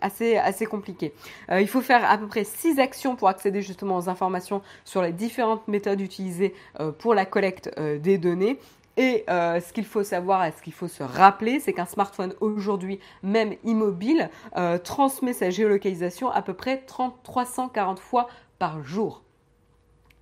[0.00, 1.12] assez, assez compliqué.
[1.50, 5.12] il faut faire à peu près 6 actions pour accéder justement aux informations sur les
[5.12, 6.54] différentes méthodes utilisées
[6.98, 8.58] pour la collecte des données.
[8.96, 12.34] Et euh, ce qu'il faut savoir et ce qu'il faut se rappeler, c'est qu'un smartphone
[12.40, 19.22] aujourd'hui, même immobile, euh, transmet sa géolocalisation à peu près 30, 340 fois par jour.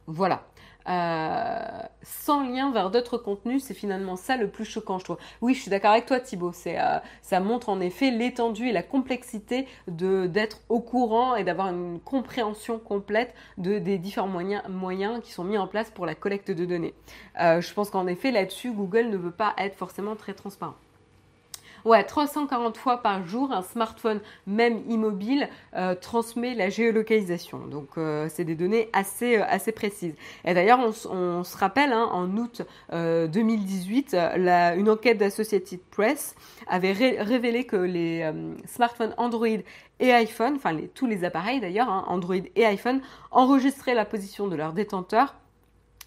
[0.07, 0.48] Voilà.
[0.89, 5.19] Euh, sans lien vers d'autres contenus, c'est finalement ça le plus choquant, je trouve.
[5.43, 6.53] Oui, je suis d'accord avec toi, Thibaut.
[6.53, 11.45] C'est, euh, ça montre en effet l'étendue et la complexité de d'être au courant et
[11.45, 16.07] d'avoir une compréhension complète de, des différents moyens, moyens qui sont mis en place pour
[16.07, 16.95] la collecte de données.
[17.41, 20.75] Euh, je pense qu'en effet, là-dessus, Google ne veut pas être forcément très transparent.
[21.89, 27.67] Ouais, 340 fois par jour, un smartphone, même immobile, euh, transmet la géolocalisation.
[27.67, 30.15] Donc, euh, c'est des données assez, euh, assez précises.
[30.45, 32.61] Et d'ailleurs, on, se rappelle, hein, en août
[32.93, 34.15] 2018,
[34.77, 36.35] une enquête d'Associated Press
[36.67, 38.31] avait révélé que les
[38.67, 39.47] smartphones Android
[39.99, 44.57] et iPhone, enfin tous les appareils d'ailleurs, hein, Android et iPhone, enregistraient la position de
[44.57, 45.37] leur détenteur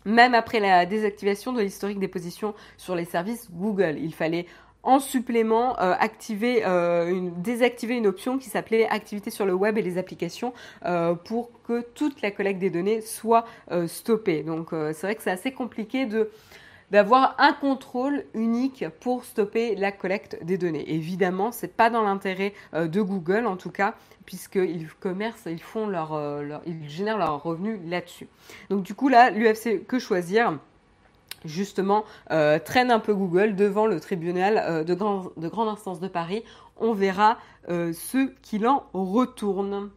[0.03, 3.97] même après la désactivation de l'historique des positions sur les services Google.
[3.99, 4.47] Il fallait
[4.83, 9.81] en supplément euh, activer euh, désactiver une option qui s'appelait activité sur le web et
[9.81, 10.53] les applications
[10.85, 13.45] euh, pour que toute la collecte des données soit
[13.87, 14.43] stoppée.
[14.43, 16.29] Donc c'est vrai que c'est assez compliqué de
[16.89, 20.93] d'avoir un contrôle unique pour stopper la collecte des données.
[20.93, 26.19] Évidemment, c'est pas dans l'intérêt de Google en tout cas, puisqu'ils commercent, ils font leur,
[26.41, 28.27] leur, ils génèrent leurs revenus là-dessus.
[28.69, 30.59] Donc du coup là, l'UFC que choisir?
[31.45, 36.07] Justement euh, traîne un peu Google devant le tribunal euh, de, de, grande instance de
[36.07, 36.43] Paris.
[36.77, 37.37] On verra
[37.69, 39.89] euh, ceux qui l'en retournent.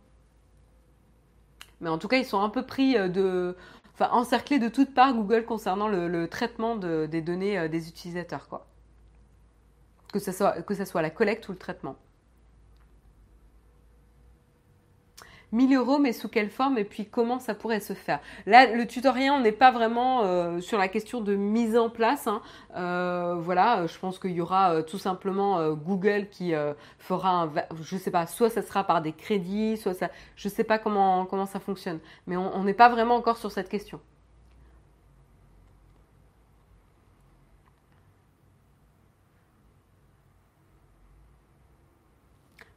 [1.81, 3.57] Mais en tout cas, ils sont un peu pris de...
[3.95, 8.67] Enfin, encerclés de toutes parts Google concernant le, traitement des données des utilisateurs, quoi.
[10.13, 11.97] Que ce soit la collecte ou le traitement.
[15.55, 18.21] 1000 euros, mais sous quelle forme et puis comment ça pourrait se faire.
[18.47, 22.27] Là, le tutoriel, on n'est pas vraiment euh, sur la question de mise en place.
[22.27, 22.43] Hein.
[22.77, 26.53] Euh, voilà, je pense qu'il y aura tout simplement Google qui
[26.99, 30.65] fera, un, je sais pas, soit ça sera par des crédits, soit ça, je sais
[30.65, 34.01] pas comment comment ça fonctionne, mais on n'est pas vraiment encore sur cette question.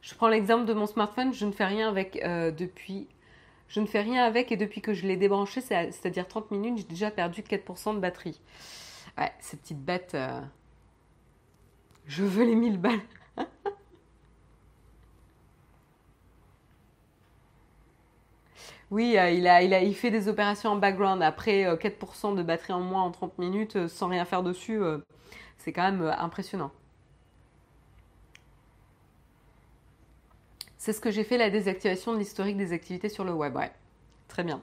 [0.08, 3.08] Je prends l'exemple de mon smartphone, je ne fais rien avec euh, depuis.
[3.68, 6.84] Je ne fais rien avec et depuis que je l'ai débranché, c'est-à-dire 30 minutes, j'ai
[6.84, 8.40] déjà perdu 4% de batterie.
[9.18, 10.12] Ouais, cette petite bête.
[10.14, 10.40] Euh,
[12.06, 13.00] je veux les 1000 balles.
[18.90, 21.22] Oui, euh, il, a, il, a, il fait des opérations en background.
[21.22, 24.80] Après 4% de batterie en moins en 30 minutes sans rien faire dessus,
[25.58, 26.70] c'est quand même impressionnant.
[30.78, 33.54] C'est ce que j'ai fait la désactivation de l'historique des activités sur le web.
[33.56, 33.72] Ouais,
[34.28, 34.62] très bien.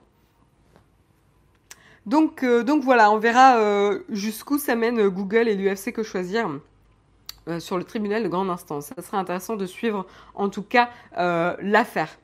[2.06, 6.50] Donc, euh, voilà, on verra euh, jusqu'où ça mène euh, Google et l'UFC que choisir
[7.60, 8.92] sur le tribunal de grande instance.
[8.96, 12.18] Ça serait intéressant de suivre en tout cas l'affaire.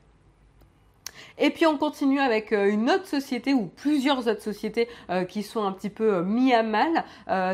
[1.38, 5.43] Et puis on continue avec euh, une autre société ou plusieurs autres sociétés euh, qui
[5.43, 7.03] sont un petit peu euh, mis à mal.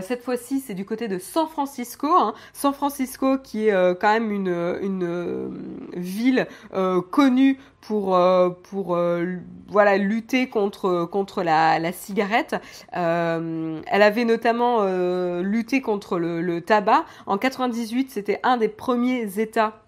[0.01, 2.07] cette fois-ci, c'est du côté de San Francisco.
[2.07, 2.33] Hein.
[2.53, 5.51] San Francisco qui est quand même une, une
[5.95, 6.47] ville
[7.11, 8.17] connue pour
[8.63, 8.97] pour
[9.67, 12.55] voilà lutter contre contre la, la cigarette.
[12.91, 14.83] elle avait notamment
[15.41, 17.05] lutté contre le, le tabac.
[17.25, 19.86] En 98, c'était un des premiers États euh,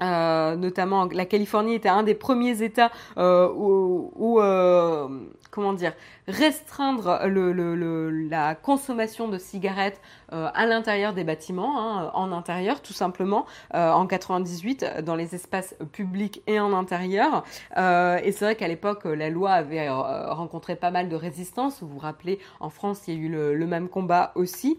[0.00, 5.08] notamment la Californie était un des premiers États euh, où, euh,
[5.50, 5.92] comment dire,
[6.26, 10.00] restreindre la consommation de cigarettes
[10.32, 15.34] euh, à l'intérieur des bâtiments, hein, en intérieur tout simplement, euh, en 98 dans les
[15.34, 17.44] espaces publics et en intérieur.
[17.78, 21.82] Euh, et c'est vrai qu'à l'époque la loi avait rencontré pas mal de résistance.
[21.82, 24.78] Vous vous rappelez, en France il y a eu le, le même combat aussi.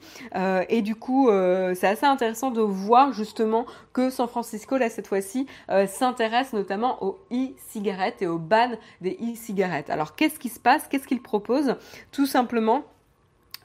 [0.70, 1.30] et du coup,
[1.74, 5.48] c'est assez intéressant de voir justement que San Francisco là cette fois-ci
[5.88, 9.90] s'intéresse notamment aux e-cigarettes et au ban des e-cigarettes.
[9.90, 11.76] Alors qu'est-ce qui se passe Qu'est-ce qu'il propose?
[12.12, 12.84] Tout simplement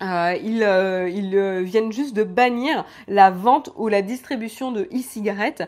[0.02, 5.62] euh, ils, euh, euh, viennent juste de bannir la vente ou la distribution de e-cigarettes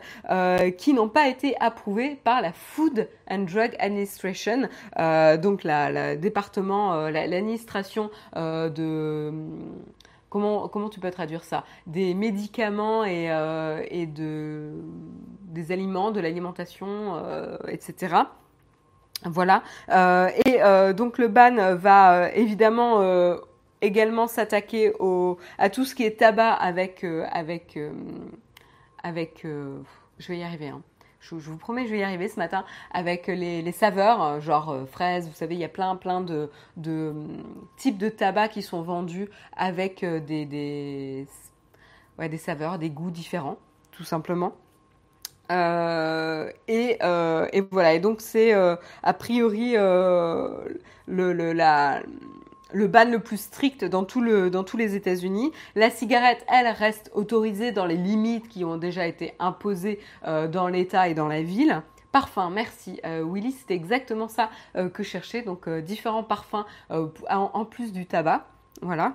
[0.77, 8.09] qui n'ont pas été approuvées par la Food and Drug Administration, donc la, département, l'administration
[8.35, 9.31] de
[10.29, 11.63] comment comment tu peux traduire ça?
[11.85, 13.29] Des médicaments et,
[13.89, 14.71] et de
[15.41, 17.21] des aliments, de l'alimentation,
[17.67, 18.15] etc.
[19.25, 19.63] Voilà.
[20.45, 23.01] et donc le ban va évidemment
[23.81, 24.93] également s'attaquer
[25.57, 27.89] à tout ce qui est tabac avec, euh, euh,
[29.45, 29.79] euh,
[30.19, 30.69] je vais y arriver.
[30.69, 30.81] Hein.
[31.19, 35.27] Je, vous promets, je vais y arriver ce matin avec les, saveurs, genre fraises.
[35.27, 37.13] Vous savez, il y a plein, plein de, de
[37.75, 41.27] types de tabac qui sont vendus avec des
[42.37, 43.57] saveurs, des goûts différents,
[43.91, 44.53] tout simplement.
[45.49, 47.93] Et, et, voilà.
[47.93, 50.63] Et donc c'est a priori le,
[51.07, 52.01] le, la
[52.73, 55.51] le ban le plus strict dans, tout le, dans tous les États-Unis.
[55.75, 60.67] La cigarette, elle, reste autorisée dans les limites qui ont déjà été imposées euh, dans
[60.67, 61.81] l'État et dans la ville.
[62.11, 67.65] Parfum, merci euh, Willy, c'était exactement ça euh, que je cherchais, donc différents parfums en,
[67.65, 68.45] plus du tabac.
[68.81, 69.13] Voilà.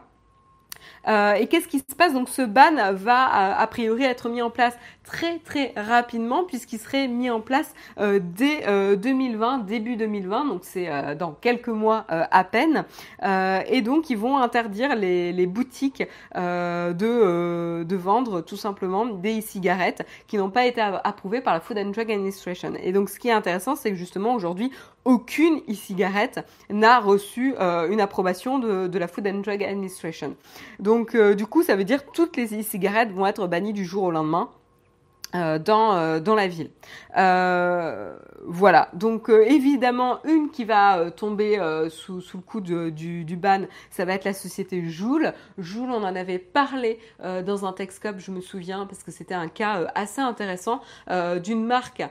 [1.06, 2.12] Et qu'est-ce qui se passe?
[2.12, 7.08] Donc ce ban va a priori être mis en place très très rapidement puisqu'il serait
[7.08, 8.62] mis en place euh, dès
[8.96, 12.84] 2020, euh, début 2020, donc c'est euh, dans quelques mois à peine.
[13.22, 16.02] et donc ils vont interdire les, les boutiques
[16.34, 21.78] de, de vendre tout simplement des e-cigarettes qui n'ont pas été approuvées par la Food
[21.78, 22.72] and Drug Administration.
[22.82, 24.70] Et donc ce qui est intéressant, c'est que justement aujourd'hui,
[25.04, 30.36] aucune e-cigarette n'a reçu une approbation de, la Food and Drug Administration.
[30.78, 34.04] Donc du coup, ça veut dire que toutes les e-cigarettes vont être bannies du jour
[34.04, 34.48] au lendemain.
[35.34, 36.68] Euh, dans, euh, dans la ville.
[37.16, 38.14] Euh,
[38.44, 41.58] voilà, donc évidemment, une qui va tomber
[41.90, 45.32] sous, sous, le coup de, du, du, ban, ça va être la société Joule.
[45.58, 49.46] Joule, on en avait parlé dans un Texcope, je me souviens, parce que c'était un
[49.46, 50.80] cas assez intéressant
[51.42, 52.02] d'une marque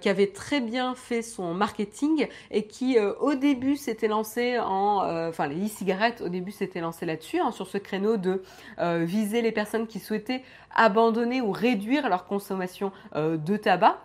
[0.00, 5.28] qui avait très bien fait son marketing et qui, au début, s'était lancé en...
[5.28, 8.42] Enfin, les e-cigarettes, au début, s'était lancé là-dessus, hein, sur ce créneau de
[8.78, 10.42] viser les personnes qui souhaitaient
[10.76, 12.53] abandonner ou réduire leur consommation
[13.14, 13.98] euh, de tabac.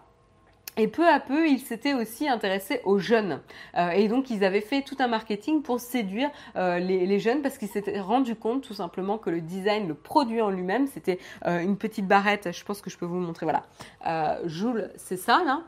[0.78, 3.42] Et peu à peu, ils s'étaient aussi intéressés aux jeunes.
[3.76, 7.58] Euh, et donc, ils avaient fait tout un marketing pour séduire euh, les, jeunes parce
[7.58, 11.78] qu'ils s'étaient rendu compte tout simplement que le design, le produit en lui-même, c'était une
[11.78, 12.50] petite barrette.
[12.54, 13.46] Je pense que je peux vous montrer.
[13.46, 14.40] Voilà.
[14.46, 15.64] Joule, c'est ça, là?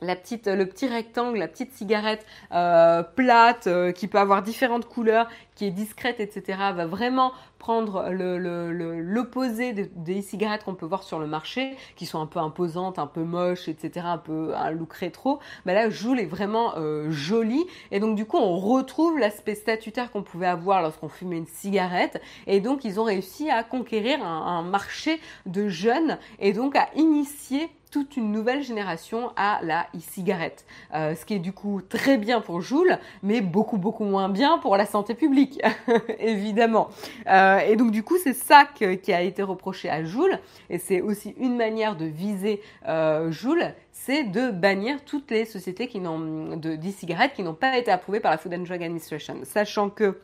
[0.00, 4.86] La petite, le petit rectangle, la petite cigarette euh, plate euh, qui peut avoir différentes
[4.86, 11.02] couleurs, qui est discrète, etc., va vraiment prendre l'opposé le, des cigarettes qu'on peut voir
[11.02, 14.70] sur le marché, qui sont un peu imposantes, un peu moches, etc., un peu un
[14.70, 15.38] look rétro.
[15.66, 17.66] Mais là, Joule est vraiment euh, joli.
[17.90, 22.22] Et donc, du coup, on retrouve l'aspect statutaire qu'on pouvait avoir lorsqu'on fumait une cigarette.
[22.46, 26.88] Et donc, ils ont réussi à conquérir un, un marché de jeunes et donc à
[26.96, 30.64] initier toute une nouvelle génération à la e-cigarette.
[30.94, 34.58] Euh, ce qui est du coup très bien pour Joule, mais beaucoup beaucoup moins bien
[34.58, 35.60] pour la santé publique,
[36.18, 36.88] évidemment.
[37.26, 41.00] Euh, et donc du coup c'est ça qui a été reproché à Joule, et c'est
[41.00, 46.56] aussi une manière de viser euh, Joule, c'est de bannir toutes les sociétés qui n'ont
[46.56, 50.20] d'e-cigarettes qui n'ont pas été approuvées par la Food and Drug Administration, sachant que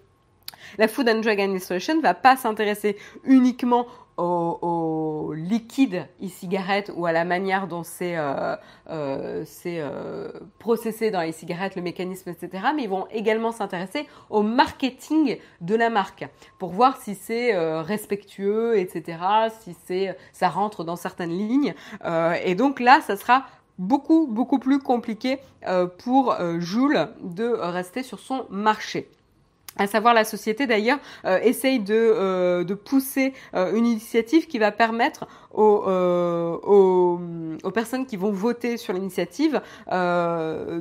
[0.79, 7.25] la Food and Drug Administration va pas s'intéresser uniquement au, liquide e-cigarette ou à la
[7.25, 8.57] manière dont c'est euh,
[8.91, 12.69] euh, euh, processé dans les cigarettes, le mécanisme, etc.
[12.75, 16.27] Mais ils vont également s'intéresser au marketing de la marque
[16.59, 19.19] pour voir si c'est respectueux, etc.
[19.61, 21.75] Si c'est ça rentre dans certaines lignes.
[22.45, 23.47] et donc là, ça sera
[23.79, 25.39] beaucoup beaucoup plus compliqué
[25.99, 29.09] pour Joule de rester sur son marché
[29.79, 34.59] à savoir la société d'ailleurs euh, essaye de, euh, de pousser euh, une initiative qui
[34.59, 37.21] va permettre aux, aux,
[37.63, 39.63] aux, personnes qui vont voter sur l'initiative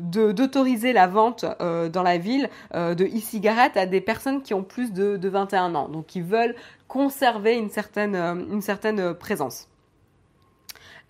[0.01, 5.15] d'autoriser la vente dans la ville de e-cigarettes à des personnes qui ont plus de,
[5.15, 6.55] de 21 ans, donc qui veulent
[6.87, 9.69] conserver une certaine, une certaine présence.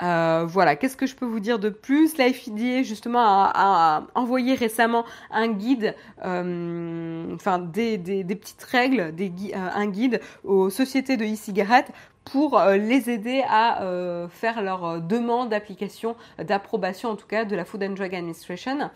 [0.01, 2.17] Euh, voilà, qu'est-ce que je peux vous dire de plus?
[2.17, 9.88] La FDA justement a, envoyé récemment un guide, euh, enfin des, petites règles, euh, un
[9.88, 11.91] guide aux sociétés de e-cigarettes
[12.25, 17.45] pour euh, les aider à euh, faire leur euh, demande d'application, d'approbation en tout cas
[17.45, 18.89] de la Food and Drug Administration.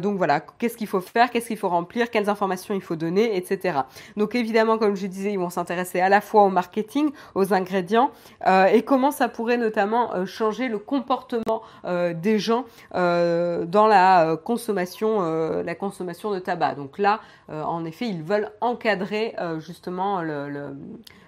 [0.00, 3.36] donc voilà, qu'est-ce qu'il faut faire, qu'est-ce qu'il faut remplir, quelles informations il faut donner,
[3.36, 3.80] etc.
[4.16, 8.10] Donc évidemment, comme je disais, ils vont s'intéresser à la fois au marketing, aux ingrédients
[8.46, 15.20] et comment ça pourrait notamment changer le comportement des gens dans la consommation,
[15.62, 16.74] la consommation de tabac.
[16.74, 20.76] Donc là, en effet, ils veulent encadrer justement le le,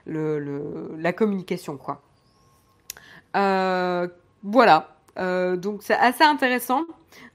[0.06, 2.02] la communication, quoi.
[3.36, 4.08] Euh,
[4.42, 4.96] voilà.
[5.18, 6.84] Euh, donc c'est assez intéressant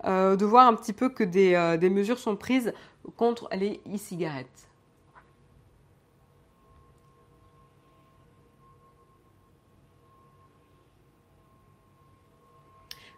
[0.06, 2.74] euh, de voir un petit peu que des, des mesures sont prises
[3.16, 4.67] contre les e-cigarettes.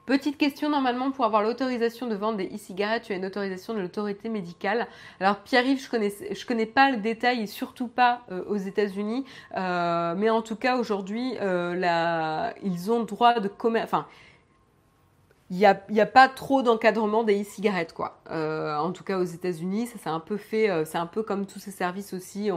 [0.10, 3.80] Petite question, normalement, pour avoir l'autorisation de vendre des e-cigarettes, tu as une autorisation de
[3.80, 4.88] l'autorité médicale.
[5.20, 9.24] Alors, Pierre-Yves, je connais, je connais pas le détail et surtout pas euh, aux États-Unis,
[9.56, 13.86] euh, mais en tout cas, aujourd'hui, euh, ils ont droit de commerce.
[13.86, 14.08] Enfin,
[15.52, 15.68] il n'y
[16.02, 18.20] a, pas trop d'encadrement des e-cigarettes, quoi.
[18.32, 21.60] en tout cas, aux États-Unis, ça c'est un peu fait, c'est un peu comme tous
[21.60, 22.50] ces services aussi.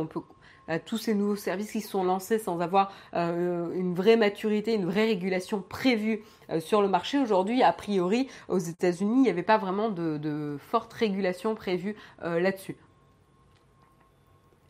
[0.84, 5.06] Tous ces nouveaux services qui sont lancés sans avoir euh, une vraie maturité, une vraie
[5.06, 7.18] régulation prévue euh, sur le marché.
[7.18, 12.40] Aujourd'hui, a priori, aux États-Unis, il n'y avait pas vraiment de, forte régulation prévue euh,
[12.40, 12.76] là-dessus.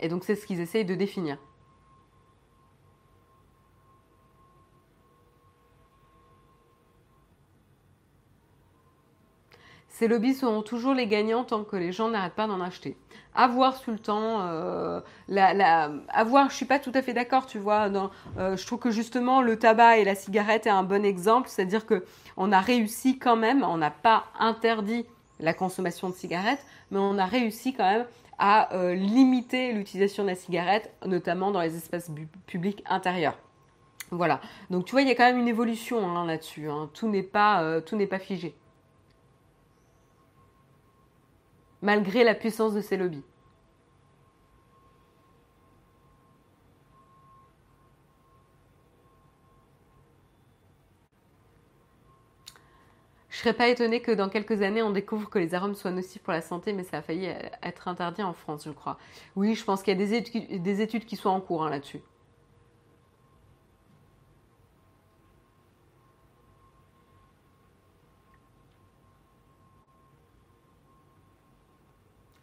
[0.01, 1.39] Et donc c'est ce qu'ils essayent de définir.
[9.93, 12.97] Ces lobbies seront toujours les gagnants tant que les gens n'arrêtent pas d'en acheter.
[13.35, 15.01] Avoir sous le temps, euh,
[16.09, 17.91] avoir, je suis pas tout à fait d'accord, tu vois.
[18.39, 21.85] Euh, je trouve que justement le tabac et la cigarette est un bon exemple, c'est-à-dire
[21.85, 22.05] que
[22.39, 25.05] on a réussi quand même, on n'a pas interdit
[25.41, 28.07] la consommation de cigarettes, mais on a réussi quand même
[28.39, 32.11] à euh, limiter l'utilisation de la cigarette, notamment dans les espaces
[32.47, 33.37] publics intérieurs.
[34.11, 34.41] Voilà.
[34.71, 36.71] Donc tu vois, il y a quand même une évolution hein, là-dessus.
[36.71, 36.89] Hein.
[36.95, 38.55] Tout n'est pas, tout n'est pas figé.
[41.83, 43.25] Malgré la puissance de ces lobbies.
[53.29, 56.23] Je serais pas étonnée que dans quelques années, on découvre que les arômes soient nocifs
[56.23, 57.29] pour la santé, mais ça a failli
[57.63, 58.99] être interdit en France, je crois.
[59.35, 62.01] Oui, je pense qu'il y a des études, qui sont en cours hein, là-dessus.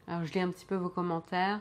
[0.09, 1.59] Alors je lis un petit peu vos commentaires.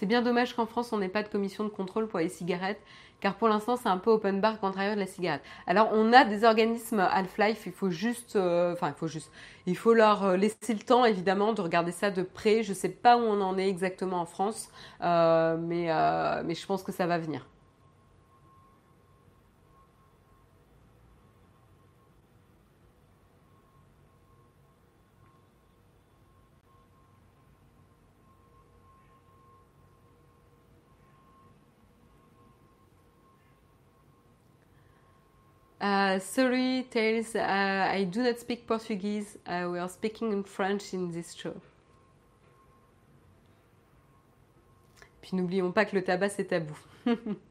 [0.00, 2.80] C'est bien dommage qu'en France, on n'ait pas de commission de contrôle pour les cigarettes
[3.20, 5.42] car pour l'instant c'est un peu open bar contraire de la cigarette.
[5.66, 9.30] Alors on a des organismes Half-Life, il faut juste, euh, enfin il faut juste,
[9.66, 12.62] il faut leur euh, laisser le temps évidemment de regarder ça de près.
[12.62, 14.70] Je ne sais pas où on en est exactement en France,
[15.02, 15.90] mais,
[16.44, 17.46] mais je pense que ça va venir.
[35.80, 39.38] Uh, sorry, Tails, uh, I do not speak Portuguese.
[39.46, 41.54] Uh, we are speaking in French in this show.
[45.22, 46.76] Puis n'oublions pas que le tabac c'est tabou.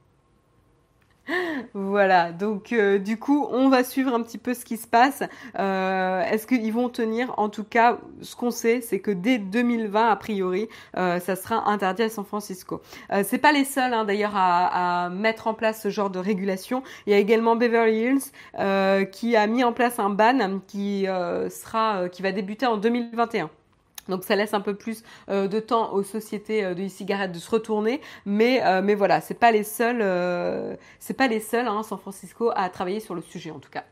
[1.74, 5.24] Voilà, donc euh, du coup, on va suivre un petit peu ce qui se passe.
[5.58, 7.34] Euh, est-ce qu'ils vont tenir?
[7.38, 10.68] En tout cas, ce qu'on sait, c'est que dès 2020, a priori,
[10.98, 12.82] euh, ça sera interdit à San Francisco.
[13.24, 16.84] c'est pas les seuls, hein, d'ailleurs, à, à, mettre en place ce genre de régulation.
[17.06, 22.10] Il y a également Beverly Hills qui a mis en place un ban qui sera,
[22.10, 23.50] qui va débuter en 2021.
[24.10, 27.40] Donc ça laisse un peu plus euh, de temps aux sociétés euh, de e-cigarettes de
[27.40, 30.04] se retourner, mais euh, mais voilà, c'est pas les seuls,
[31.00, 33.86] c'est pas les seuls, hein, San Francisco à travailler sur le sujet en tout cas.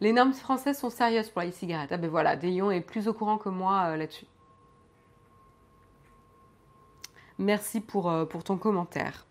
[0.00, 1.90] Les normes françaises sont sérieuses pour les e-cigarettes.
[1.92, 4.26] Ah ben voilà, Dayon est plus au courant que moi là-dessus.
[7.38, 8.12] Merci pour
[8.44, 9.27] ton commentaire.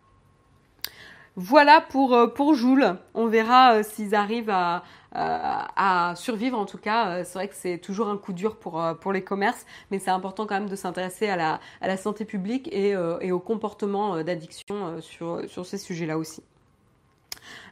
[1.38, 2.98] Voilà pour, pour Joule.
[3.14, 4.84] On verra s'ils arrivent à,
[5.16, 5.20] euh,
[5.76, 7.08] à survivre en tout cas.
[7.08, 10.12] Euh, c'est vrai que c'est toujours un coup dur pour, euh, les commerces, mais c'est
[10.12, 12.90] important quand même de s'intéresser à la, santé publique et,
[13.22, 16.44] et au comportement d'addiction sur ces sujets-là aussi.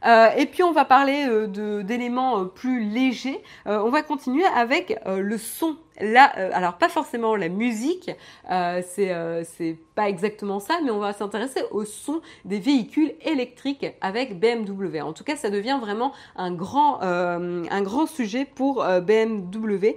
[0.05, 3.41] Euh, et puis on va parler euh, d'éléments euh, plus légers.
[3.65, 5.77] on va continuer avec le son.
[6.01, 6.23] Là,
[6.53, 8.11] alors pas forcément la musique,
[8.49, 14.99] c'est pas exactement ça, mais on va s'intéresser au son des véhicules électriques avec BMW.
[15.01, 19.95] En tout cas, ça devient vraiment un grand, un grand sujet pour BMW,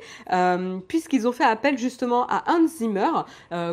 [0.86, 3.24] puisqu'ils ont fait appel justement à Hans Zimmer,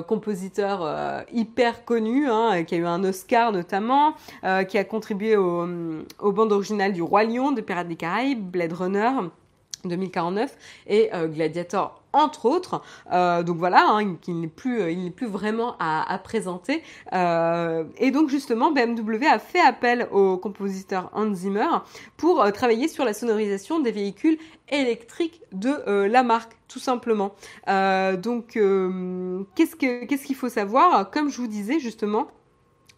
[0.07, 4.15] compositeur hyper connu, hein, qui a eu un Oscar notamment,
[4.67, 8.73] qui a contribué au, aux bandes originales du Roi Lion, de Pirates des Caraïbes, Blade
[8.73, 9.11] Runner
[9.85, 10.57] 2049
[10.87, 12.81] et euh, Gladiator entre autres.
[13.11, 16.81] Euh, donc voilà, hein, il n'est plus, euh, il n'est plus vraiment à, présenter.
[17.11, 21.67] et donc justement, BMW a fait appel au compositeur Hans Zimmer
[22.17, 24.37] pour travailler sur la sonorisation des véhicules
[24.69, 27.35] électriques de la marque, tout simplement.
[27.67, 31.11] donc qu'est-ce que qu'est-ce qu'il faut savoir?
[31.11, 32.27] Comme je vous disais justement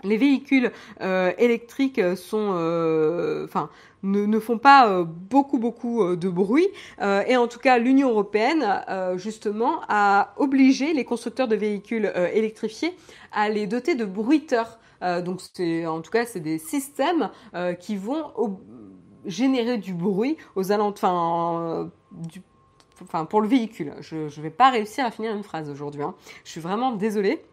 [0.07, 3.69] les véhicules euh, électriques euh, enfin,
[4.03, 6.67] ne, font pas euh, beaucoup beaucoup de bruit.
[7.01, 8.83] et en tout cas, l'Union européenne
[9.15, 12.95] justement a obligé les constructeurs de véhicules électrifiés
[13.31, 14.79] à les doter de bruiteurs.
[15.01, 17.29] donc, c'est, en tout cas, c'est des systèmes
[17.79, 18.59] qui vont
[19.25, 21.89] générer du bruit aux alentours,
[23.29, 23.93] pour le véhicule.
[24.01, 26.01] Je ne vais pas réussir à finir une phrase aujourd'hui.
[26.01, 26.15] Hein.
[26.43, 27.43] Je suis vraiment désolée.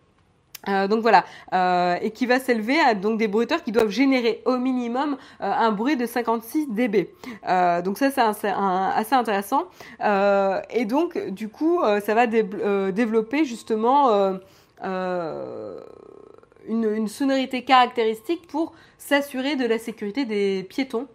[0.69, 4.43] Euh, donc voilà, euh, et qui va s'élever à donc des bruiteurs qui doivent générer
[4.45, 7.11] au minimum euh, un bruit de 56 dB.
[7.85, 9.65] donc ça c'est assez intéressant.
[10.01, 14.39] et donc du coup ça va développer justement
[14.83, 15.81] une,
[16.69, 21.07] une, sonorité caractéristique pour s'assurer de la sécurité des piétons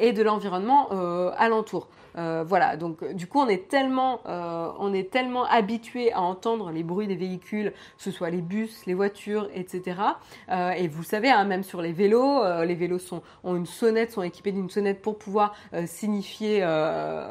[0.00, 0.88] et de l'environnement
[1.36, 1.88] alentour.
[2.16, 6.70] Euh, voilà, donc du coup on est tellement, euh, on est tellement habitué à entendre
[6.70, 10.00] les bruits des véhicules, que ce soit les bus, les voitures, etc.
[10.50, 13.12] Euh, et vous savez, hein, même sur les vélos, les vélos
[13.44, 15.54] ont une sonnette, sont équipés d'une sonnette pour pouvoir
[15.86, 16.60] signifier,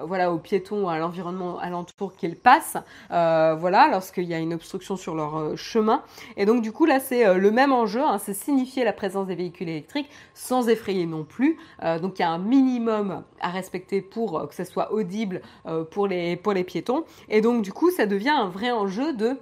[0.06, 2.78] voilà, aux piétons ou à l'environnement alentour qu'ils passent,
[3.10, 6.04] voilà, lorsqu'il y a une obstruction sur leur chemin.
[6.38, 9.36] Et donc du coup là c'est le même enjeu, hein, c'est signifier la présence des
[9.36, 11.58] véhicules électriques sans effrayer non plus.
[12.02, 16.08] donc il y a un minimum à respecter pour que ça soit audible euh, pour,
[16.08, 17.04] les, pour piétons.
[17.30, 19.38] Et donc du coup, ça devient un vrai enjeu de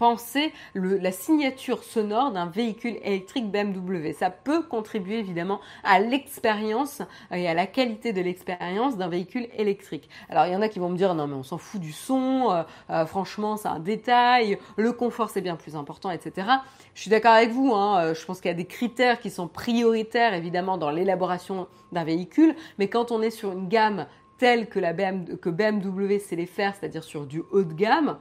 [0.00, 4.14] penser la signature sonore d'un véhicule électrique BMW.
[4.14, 10.08] Ça peut contribuer évidemment à l'expérience et à la qualité de l'expérience d'un véhicule électrique.
[10.30, 11.92] Alors il y en a qui vont me dire non mais on s'en fout du
[11.92, 16.48] son, euh, euh, franchement c'est un détail, le confort c'est bien plus important, etc.
[16.94, 19.48] Je suis d'accord avec vous, hein, je pense qu'il y a des critères qui sont
[19.48, 24.06] prioritaires évidemment dans l'élaboration d'un véhicule, mais quand on est sur une gamme
[24.40, 28.18] telle que, la que BMW sait les faire, c'est-à-dire sur du haut de gamme,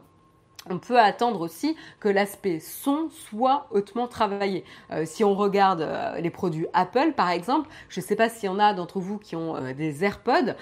[0.70, 4.64] on peut attendre aussi que l'aspect son soit hautement travaillé.
[4.91, 8.47] Euh, si on regarde euh, les produits Apple, par exemple, je ne sais pas s'il
[8.47, 10.55] y en a d'entre vous qui ont euh, des AirPods,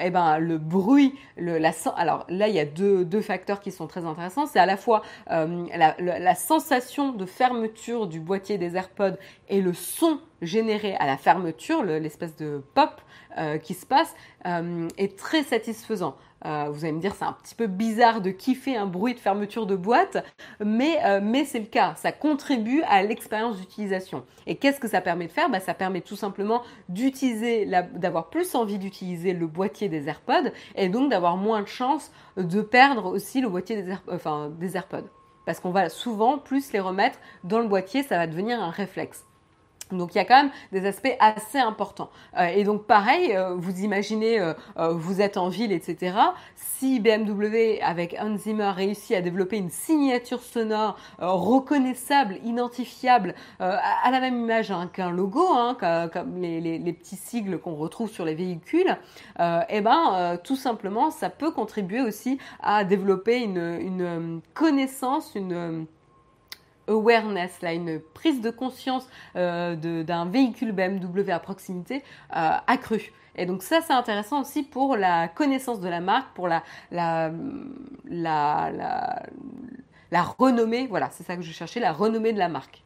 [0.00, 4.04] eh ben le bruit, la, alors là il y a deux, facteurs qui sont très
[4.04, 4.46] intéressants.
[4.46, 9.16] C'est à la fois la, la, sensation de fermeture du boîtier des AirPods
[9.48, 13.00] et le son généré à la fermeture, l'espèce de pop
[13.62, 16.16] qui se passe, est très satisfaisant.
[16.46, 19.18] Euh, vous allez me dire, c'est un petit peu bizarre de kiffer un bruit de
[19.18, 20.22] fermeture de boîte,
[20.64, 21.94] mais, euh, c'est le cas.
[21.96, 24.24] Ça contribue à l'expérience d'utilisation.
[24.46, 25.48] Et qu'est-ce que ça permet de faire?
[25.48, 30.88] Bah, Ça permet tout simplement d'utiliser, d'avoir plus envie d'utiliser le boîtier des AirPods et
[30.88, 33.94] donc d'avoir moins de chances de perdre aussi le boîtier des,
[34.58, 35.08] des AirPods.
[35.46, 39.26] Parce qu'on va souvent plus les remettre dans le boîtier, ça va devenir un réflexe.
[39.92, 42.10] Donc il y a quand même des aspects assez importants.
[42.38, 46.16] Euh, et donc pareil, euh, vous imaginez, euh, vous êtes en ville, etc.
[46.56, 48.36] Si BMW avec Hans
[48.72, 55.46] réussit à développer une signature sonore reconnaissable, identifiable, à, la même image hein, qu'un logo,
[55.50, 55.76] hein,
[56.12, 58.96] comme les, petits sigles qu'on retrouve sur les véhicules,
[59.38, 65.86] eh ben tout simplement, ça peut contribuer aussi à développer une connaissance, une
[66.88, 72.02] awareness, là, une prise de conscience euh, d'un véhicule BMW à proximité
[72.36, 73.12] euh, accrue.
[73.36, 77.32] Et donc ça, c'est intéressant aussi pour la connaissance de la marque, pour la, la,
[78.04, 79.22] la,
[80.10, 82.84] la, renommée, voilà, c'est ça que je cherchais, la renommée de la marque.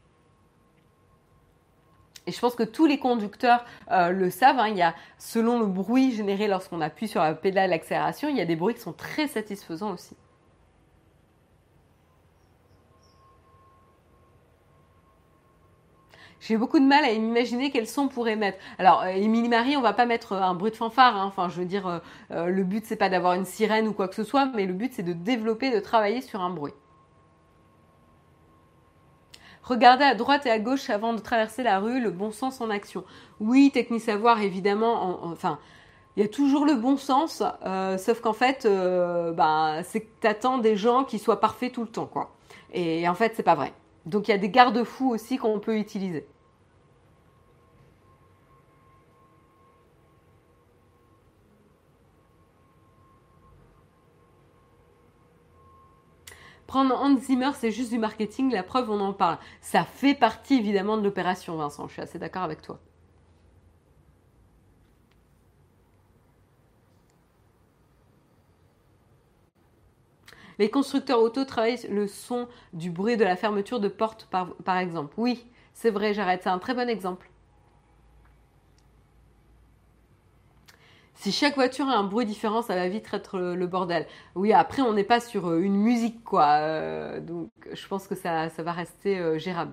[2.26, 4.58] Et je pense que tous les conducteurs euh, le savent.
[4.58, 8.36] Hein, il y a, selon le bruit généré lorsqu'on appuie sur la pédale d'accélération, il
[8.36, 10.14] y a des bruits qui sont très satisfaisants aussi.
[16.40, 18.58] J'ai beaucoup de mal à imaginer quel son on pourrait mettre.
[18.78, 21.16] Alors, euh, Émilie Marie, on va pas mettre euh, un bruit de fanfare.
[21.16, 21.24] Hein.
[21.26, 24.14] Enfin, je veux dire, euh, le but c'est pas d'avoir une sirène ou quoi que
[24.14, 26.74] ce soit, mais le but c'est de développer, de travailler sur un bruit.
[29.62, 32.70] Regardez à droite et à gauche avant de traverser la rue, le bon sens en
[32.70, 33.04] action.
[33.38, 35.58] Oui, technique savoir, évidemment, enfin,
[36.16, 37.42] il y a toujours le bon sens,
[37.98, 38.66] sauf qu'en fait,
[39.36, 42.34] bah, c'est que tu attends des gens qui soient parfaits tout le temps, quoi.
[42.72, 43.74] Et en fait, c'est pas vrai.
[44.08, 46.26] Donc il y a des garde-fous aussi qu'on peut utiliser.
[56.66, 57.16] Prendre Hans
[57.54, 59.38] c'est juste du marketing, la preuve, on en parle.
[59.60, 62.78] Ça fait partie évidemment de l'opération, Vincent, je suis assez d'accord avec toi.
[70.58, 75.14] Les constructeurs auto travaillent le son du bruit de la fermeture de porte, par, exemple.
[75.16, 76.42] Oui, c'est vrai, j'arrête.
[76.42, 77.30] C'est un très bon exemple.
[81.14, 84.06] Si chaque voiture a un bruit différent, ça va vite être le, bordel.
[84.36, 86.46] Oui, après, on n'est pas sur euh, une musique, quoi.
[86.60, 89.72] Euh, donc, je pense que ça, va rester euh, gérable.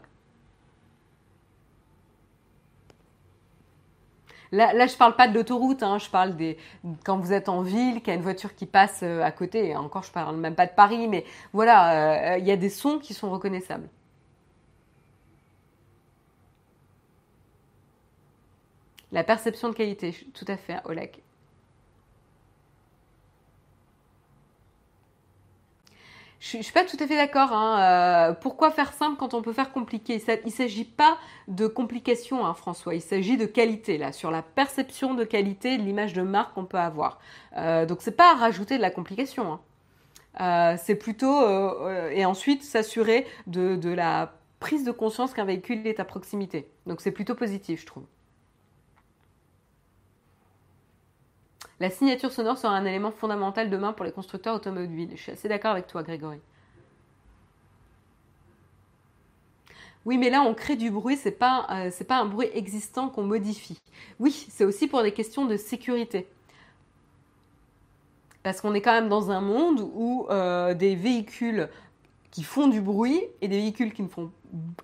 [4.56, 6.58] Là, là je parle pas de l'autoroute, hein, je parle des
[7.04, 9.76] quand vous êtes en ville, qu'il y a une voiture qui passe euh, à côté.
[9.76, 13.00] Encore, je parle même pas de Paris, mais voilà, euh, il y a des sons
[13.00, 13.90] qui sont reconnaissables.
[19.12, 21.22] La perception de qualité, tout à fait, Oleg.
[26.40, 27.54] Je, ne suis pas tout à fait d'accord.
[27.54, 27.80] Hein.
[28.30, 30.22] Euh, pourquoi faire simple quand on peut faire compliqué?
[30.28, 31.18] Il ne s'agit pas
[31.48, 32.96] de complication, hein, François.
[32.96, 36.66] Il s'agit de qualité, là, sur la perception de qualité de l'image de marque qu'on
[36.66, 37.20] peut avoir.
[37.58, 39.54] Euh, donc, c'est pas rajouter de la complication.
[39.54, 39.60] Hein.
[40.42, 46.00] Euh, c'est plutôt euh, et ensuite s'assurer de la prise de conscience qu'un véhicule est
[46.00, 46.68] à proximité.
[46.86, 48.04] Donc, c'est plutôt positif, je trouve.
[51.80, 55.12] La signature sonore sera un élément fondamental demain pour les constructeurs automobiles.
[55.16, 56.40] Je suis assez d'accord avec toi, Grégory.
[60.06, 63.24] Oui, mais là, on crée du bruit, c'est pas, euh, pas un bruit existant qu'on
[63.24, 63.80] modifie.
[64.20, 66.28] Oui, c'est aussi pour des questions de sécurité.
[68.44, 71.68] Parce qu'on est quand même dans un monde où euh, des véhicules
[72.36, 74.30] qui font du bruit et des véhicules qui, font,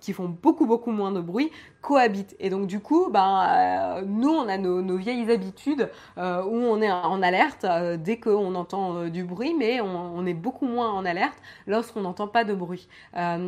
[0.00, 1.50] qui font beaucoup beaucoup moins de bruit
[1.82, 2.34] cohabitent.
[2.40, 6.80] Et donc du coup, ben, euh, nous, on a nos, vieilles habitudes euh, où on
[6.80, 11.04] est en alerte euh, dès qu'on entend du bruit, mais on, est beaucoup moins en
[11.04, 11.36] alerte
[11.66, 12.88] lorsqu'on n'entend pas de bruit.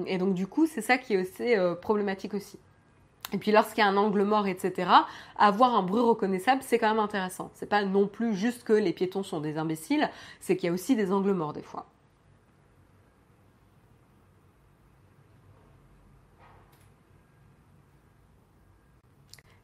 [0.06, 2.58] et donc du coup, c'est ça qui est assez problématique aussi.
[3.32, 4.90] Et puis lorsqu'il y a un angle mort, etc.,
[5.38, 7.50] avoir un bruit reconnaissable, c'est quand même intéressant.
[7.54, 10.74] C'est pas non plus juste que les piétons sont des imbéciles, c'est qu'il y a
[10.74, 11.86] aussi des angles morts des fois.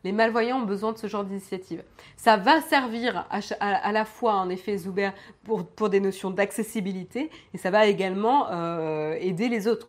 [0.02, 1.84] Les malvoyants ont besoin de ce genre d'initiative.
[2.16, 5.10] Ça va servir à, la fois, en effet, Zuber,
[5.44, 9.88] pour, des notions d'accessibilité, et ça va également euh, aider les autres.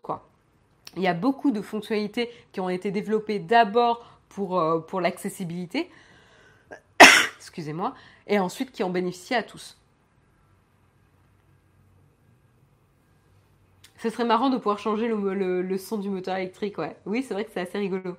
[0.98, 5.90] Il y a beaucoup de fonctionnalités qui ont été développées d'abord pour, euh, l'accessibilité,
[7.38, 7.94] excusez-moi,
[8.28, 9.78] et ensuite qui ont bénéficié à tous.
[13.98, 16.76] Ce serait marrant de pouvoir changer le, son du moteur électrique.
[17.06, 18.18] Oui, c'est vrai que c'est assez rigolo.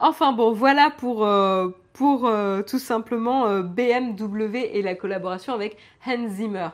[0.00, 5.76] Enfin bon, voilà pour, euh, pour euh, tout simplement euh, BMW et la collaboration avec
[6.06, 6.68] Hans Zimmer.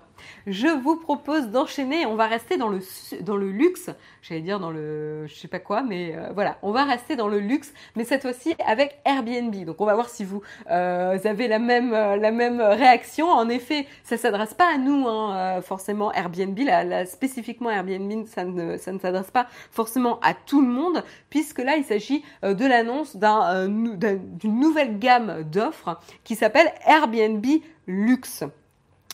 [0.47, 2.81] Je vous propose d'enchaîner, on va rester dans le,
[3.21, 3.91] dans le luxe,
[4.23, 7.29] j'allais dire dans le je sais pas quoi, mais euh, voilà, on va rester dans
[7.29, 9.55] le luxe, mais cette fois-ci avec Airbnb.
[9.65, 13.29] Donc on va voir si vous, avez la même, la même réaction.
[13.29, 16.59] En effet, ça s'adresse pas à nous, hein, forcément Airbnb,
[17.07, 21.85] spécifiquement Airbnb, ne, ça ne s'adresse pas forcément à tout le monde, puisque là il
[21.85, 27.45] s'agit de l'annonce d'une nouvelle gamme d'offres qui s'appelle Airbnb
[27.87, 28.45] Luxe.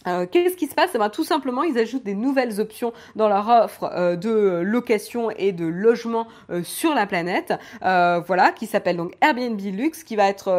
[0.07, 0.91] Euh, qu'est-ce qui se passe?
[0.95, 5.31] Eh ben, Tout simplement, ils ajoutent des nouvelles options dans leur offre euh, de location
[5.31, 10.29] et de logement euh, sur la planète, voilà, qui s'appelle donc Airbnb Luxe, qui va
[10.29, 10.51] être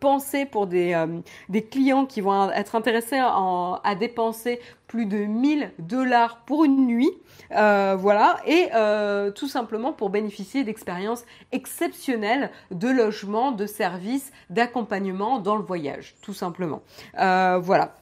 [0.00, 0.94] pensé pour des,
[1.48, 7.10] des clients qui vont être intéressés à dépenser plus de 1000 dollars pour une nuit,
[7.50, 8.68] voilà, et
[9.34, 16.34] tout simplement pour bénéficier d'expériences exceptionnelles de logement, de services, d'accompagnement dans le voyage, tout
[16.34, 16.82] simplement.
[17.14, 17.94] voilà.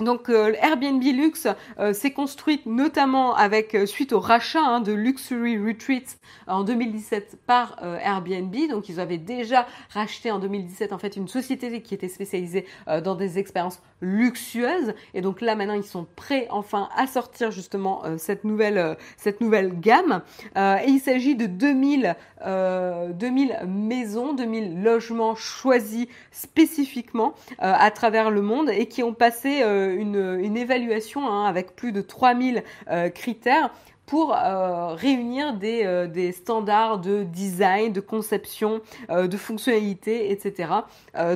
[0.00, 4.92] Donc euh, Airbnb Luxe euh, s'est construite notamment avec euh, suite au rachat hein, de
[4.92, 6.16] Luxury Retreats
[6.46, 8.54] en 2017 par Airbnb.
[8.70, 13.14] Donc ils avaient déjà racheté en 2017 en fait une société qui était spécialisée dans
[13.14, 18.44] des expériences luxueuses et donc là maintenant ils sont prêts enfin à sortir justement cette
[18.44, 20.22] nouvelle cette nouvelle gamme.
[20.56, 28.70] Et il s'agit de 2000 2000 maisons, 2000 logements choisis spécifiquement à travers le monde
[28.70, 33.70] et qui ont passé une, évaluation hein, avec plus de 3000 euh, critères
[34.06, 38.80] pour euh, réunir des, euh, des, standards de design, de conception,
[39.10, 40.70] de fonctionnalité, etc.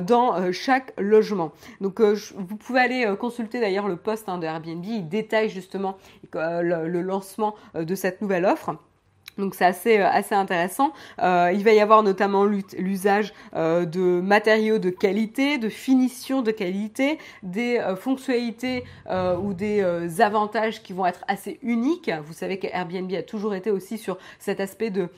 [0.03, 1.51] dans chaque logement.
[1.79, 5.97] Donc vous pouvez aller consulter d'ailleurs le post hein, de Airbnb, il détaille justement
[6.33, 8.75] le lancement de cette nouvelle offre.
[9.37, 10.93] Donc c'est assez, euh, intéressant.
[11.21, 16.51] Euh, il va y avoir notamment l'usage euh, de matériaux de qualité, de finition de
[16.51, 18.83] qualité, des fonctionnalités
[19.41, 22.11] ou des avantages qui vont être assez uniques.
[22.25, 25.09] Vous savez que Airbnb a toujours été aussi sur cet aspect de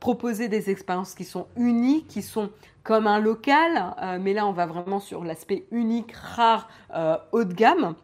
[0.00, 2.50] proposer des expériences qui sont uniques, qui sont
[2.82, 6.68] comme un local, mais là on va vraiment sur l'aspect unique, rare,
[7.32, 7.94] haut de gamme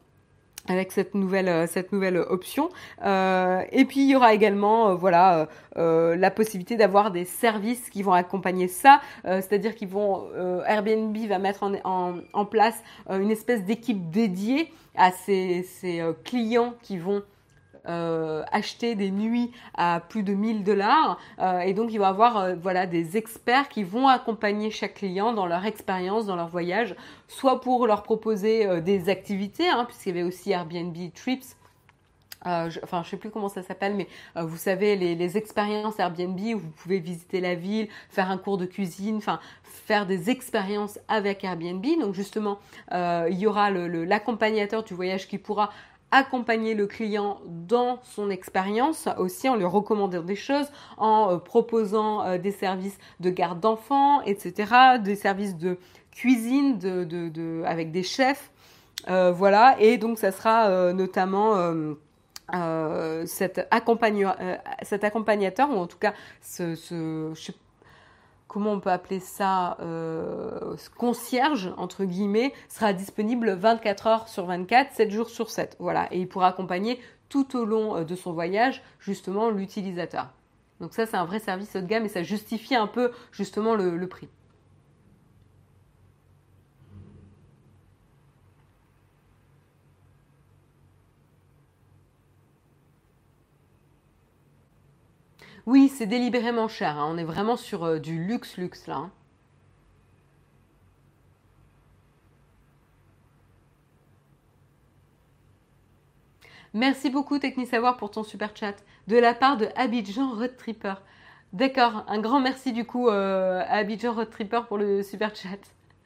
[0.68, 2.70] avec cette nouvelle euh, cette nouvelle option.
[3.04, 8.02] Euh, et puis il y aura également euh, voilà la possibilité d'avoir des services qui
[8.02, 9.00] vont accompagner ça.
[9.24, 10.28] C'est-à-dire qu'ils vont
[10.66, 16.98] Airbnb va mettre en, en, place une espèce d'équipe dédiée à ces, ces clients qui
[16.98, 17.24] vont
[17.86, 22.54] acheter des nuits à plus de 1000 dollars euh, et donc il va avoir euh,
[22.60, 26.94] voilà des experts qui vont accompagner chaque client dans leur expérience, dans leur voyage,
[27.28, 31.56] soit pour leur proposer des activités, hein, puisqu'il y avait aussi Airbnb Trips.
[32.44, 34.06] je, enfin, je sais plus comment ça s'appelle, mais
[34.36, 38.66] vous savez les, expériences Airbnb où vous pouvez visiter la ville, faire un cours de
[38.66, 41.84] cuisine, enfin faire des expériences avec Airbnb.
[42.00, 42.58] Donc justement,
[42.92, 45.70] il y aura l'accompagnateur du voyage qui pourra
[46.14, 52.24] accompagner le client dans son expérience aussi en lui recommandant des choses, en euh, proposant
[52.24, 55.76] euh, des services de garde d'enfants, etc., des services de
[56.12, 58.52] cuisine de, avec des chefs.
[59.10, 61.56] Euh, voilà, et donc ça sera notamment
[63.26, 63.66] cet,
[64.82, 67.52] cet, accompagnateur, ou en tout cas ce, ce
[68.54, 74.92] comment on peut appeler ça, euh, concierge, entre guillemets, sera disponible 24 heures sur 24,
[74.92, 75.76] 7 jours sur 7.
[75.80, 80.28] Voilà, et il pourra accompagner tout au long euh, de son voyage, justement, l'utilisateur.
[80.80, 83.74] Donc ça, c'est un vrai service haut de gamme et ça justifie un peu, justement,
[83.74, 84.28] le prix.
[95.66, 96.98] Oui, c'est délibérément cher.
[96.98, 97.08] Hein.
[97.10, 98.96] On est vraiment sur euh, du luxe luxe là.
[98.96, 99.10] Hein.
[106.74, 108.74] Merci beaucoup Technisavoir pour ton super chat
[109.06, 110.94] de la part de Abidjan Road Tripper.
[111.52, 115.58] D'accord, un grand merci du coup euh, à Abidjan Road Tripper pour le super chat.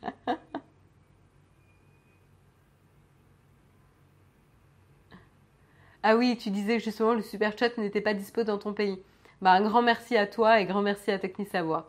[6.03, 9.01] ah oui, tu disais justement le super chat n'était pas dispo dans ton pays.
[9.41, 11.85] Bah, un grand merci à toi et grand merci à Technisavoir.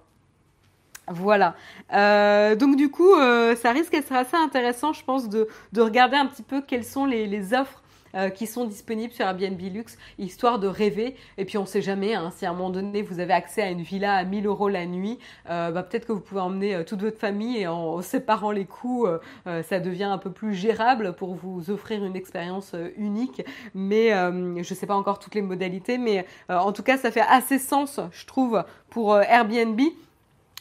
[1.08, 1.56] Voilà.
[1.94, 6.28] Euh, donc du coup, euh, ça risque d'être assez intéressant, je pense, de, regarder un
[6.28, 7.82] petit peu quelles sont les, offres
[8.16, 11.16] euh, qui sont disponibles sur Airbnb Luxe, histoire de rêver.
[11.38, 13.62] Et puis on ne sait jamais, hein, si à un moment donné vous avez accès
[13.62, 17.02] à une villa à 1000 euros la nuit, bah, peut-être que vous pouvez emmener toute
[17.02, 19.08] votre famille et en, séparant les coûts,
[19.46, 23.44] ça devient un peu plus gérable pour vous offrir une expérience unique.
[23.74, 27.22] Mais je ne sais pas encore toutes les modalités, mais en tout cas ça fait
[27.28, 29.80] assez sens, je trouve, pour Airbnb.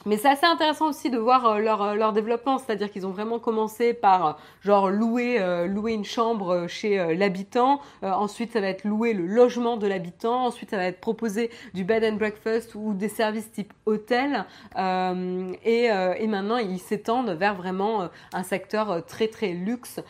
[0.07, 3.11] Mais c'est assez intéressant aussi de voir euh, leur, euh, leur développement, c'est-à-dire qu'ils ont
[3.11, 4.32] vraiment commencé par euh,
[4.62, 9.86] genre louer, louer une chambre chez l'habitant, ensuite ça va être louer le logement de
[9.86, 14.44] l'habitant, ensuite ça va être proposer du bed and breakfast ou des services type hôtel,
[14.76, 20.01] et, et, maintenant ils s'étendent vers vraiment un secteur très très luxe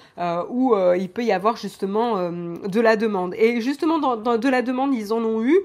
[0.51, 3.35] où il peut y avoir justement de la demande.
[3.37, 5.59] Et justement dans, dans de la demande ils en ont eu.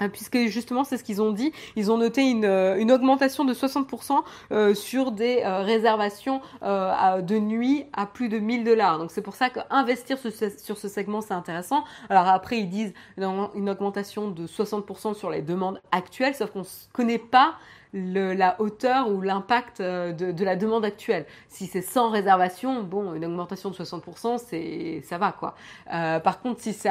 [0.00, 3.44] Ah, puisque justement c'est ce qu'ils ont dit, ils ont noté une, euh, une augmentation
[3.44, 4.22] de 60%
[4.52, 8.98] euh, sur des euh, réservations de nuit à plus de 1000 dollars.
[8.98, 11.84] Donc c'est pour ça qu'investir sur ce, sur ce segment c'est intéressant.
[12.08, 16.64] Alors après ils disent une augmentation de 60% sur les demandes actuelles, sauf qu'on ne
[16.92, 17.54] connaît pas
[17.92, 21.26] la hauteur ou l'impact euh, de, la demande actuelle.
[21.48, 25.54] Si c'est sans réservation, bon, une augmentation de 60%, c'est ça va quoi.
[25.92, 26.88] Euh, par contre, si c'est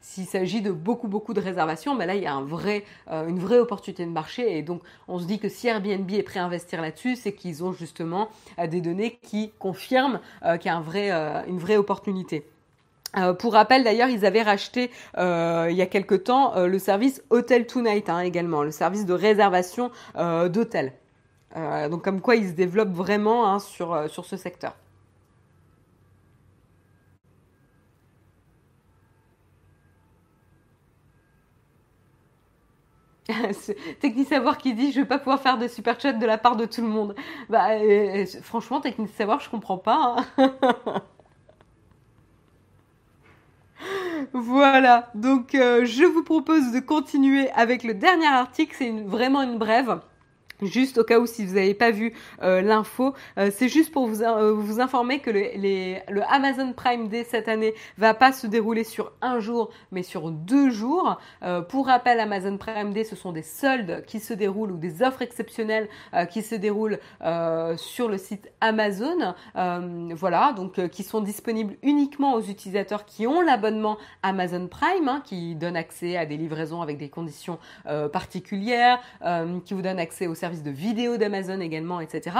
[0.00, 3.26] s'il s'agit de beaucoup beaucoup de réservations, ben là il y a un vrai, euh,
[3.26, 6.40] une vraie opportunité de marché et donc on se dit que si Airbnb est prêt
[6.40, 8.28] à investir là-dessus, c'est qu'ils ont justement
[8.68, 11.10] des données qui confirment qu'il y a un vrai,
[11.46, 12.46] une vraie opportunité.
[13.18, 16.78] Euh, pour rappel, d'ailleurs, ils avaient racheté euh, il y a quelque temps euh, le
[16.78, 20.92] service Hotel Tonight hein, également, le service de réservation d'hôtels.
[21.90, 24.74] donc comme quoi ils se développent vraiment hein, sur, sur ce secteur.
[34.00, 36.56] Technique Savoir qui dit je vais pas pouvoir faire de super chat de la part
[36.56, 37.14] de tout le monde.
[37.48, 37.68] Bah
[38.42, 40.16] franchement Technique Savoir je comprends pas.
[40.38, 41.02] Hein.
[44.32, 49.58] Voilà, donc euh, je vous propose de continuer avec le dernier article, c'est vraiment une
[49.58, 50.00] brève.
[50.62, 54.06] Juste au cas où si vous n'avez pas vu euh, l'info, euh, c'est juste pour
[54.06, 59.12] vous, euh, informer que le, Amazon Prime Day cette année va pas se dérouler sur
[59.20, 61.18] un jour, mais sur deux jours.
[61.68, 65.22] pour rappel, Amazon Prime Day, ce sont des soldes qui se déroulent ou des offres
[65.22, 65.88] exceptionnelles
[66.30, 66.98] qui se déroulent
[67.76, 69.34] sur le site Amazon.
[69.54, 75.54] voilà, donc qui sont disponibles uniquement aux utilisateurs qui ont l'abonnement Amazon Prime, hein, qui
[75.54, 77.58] donne accès à des livraisons avec des conditions
[78.12, 79.00] particulières,
[79.64, 82.36] qui vous donne accès aux services de vidéo d'Amazon également, etc.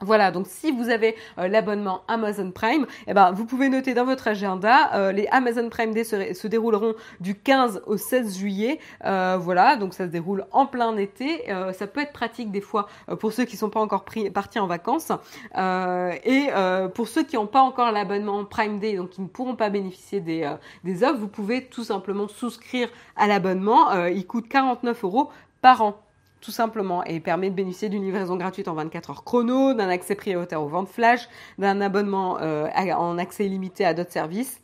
[0.00, 4.06] Voilà, donc si vous avez euh, l'abonnement Amazon Prime, eh ben, vous pouvez noter dans
[4.06, 8.80] votre agenda, euh, les Amazon Prime Day se, dérouleront du 15 au 16 juillet.
[9.04, 11.44] Euh, voilà, donc ça se déroule en plein été.
[11.72, 12.88] ça peut être pratique des fois
[13.20, 15.12] pour ceux qui ne sont pas encore pris, partis en vacances.
[15.54, 16.48] et
[16.94, 20.20] pour ceux qui n'ont pas encore l'abonnement Prime Day, donc qui ne pourront pas bénéficier
[20.20, 20.50] des,
[20.84, 24.06] des offres, vous pouvez tout simplement souscrire à l'abonnement.
[24.06, 26.02] il coûte 49 euros par an
[26.42, 30.16] tout simplement, et permet de bénéficier d'une livraison gratuite en 24 heures chrono, d'un accès
[30.16, 31.28] prioritaire aux ventes flash,
[31.58, 34.58] d'un abonnement euh, en accès illimité à d'autres services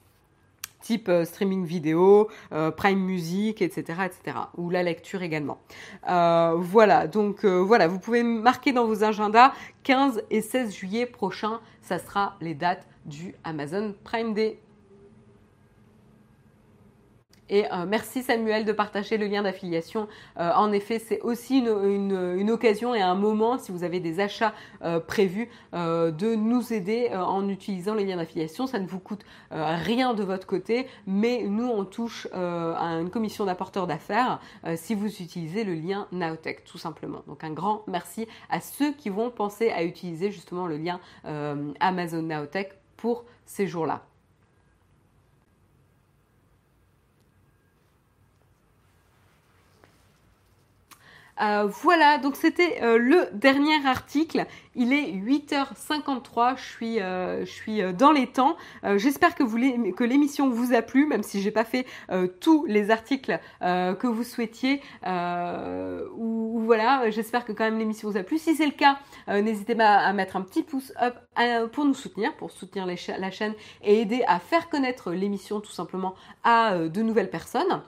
[0.81, 5.59] type euh, streaming vidéo, euh, Prime Music, etc., etc., ou la lecture également.
[6.07, 9.53] voilà, donc voilà, vous pouvez marquer dans vos agendas
[9.83, 14.61] 15 et 16 juillet prochain, ça sera les dates du Amazon Prime Day.
[17.51, 20.09] Et euh, merci Samuel de partager le lien d'affiliation.
[20.39, 24.55] Euh, en effet, c'est aussi une, occasion et un moment, si vous avez des achats
[24.83, 28.67] euh, prévus, de nous aider en utilisant les liens d'affiliation.
[28.67, 33.45] Ça ne vous coûte rien de votre côté, mais nous, on touche à une commission
[33.45, 34.41] d'apporteurs d'affaires
[34.77, 37.23] si vous utilisez le lien Naotech, tout simplement.
[37.27, 41.01] Donc un grand merci à ceux qui vont penser à utiliser justement le lien
[41.81, 44.03] Amazon Naotech pour ces jours-là.
[51.41, 54.47] Euh, voilà, donc c'était euh, le dernier article.
[54.75, 58.57] Il est 8h53, je suis, euh, dans les temps.
[58.97, 61.87] J'espère que, l'émission vous a plu, même si j'ai pas fait
[62.41, 64.81] tous les articles que vous souhaitiez.
[65.05, 68.39] ou, voilà, j'espère que quand même l'émission vous a plu.
[68.39, 71.17] Si c'est le cas, n'hésitez pas à mettre un petit pouce up
[71.73, 76.15] pour nous soutenir, pour soutenir la chaîne et aider à faire connaître l'émission tout simplement
[76.45, 77.83] à de nouvelles personnes.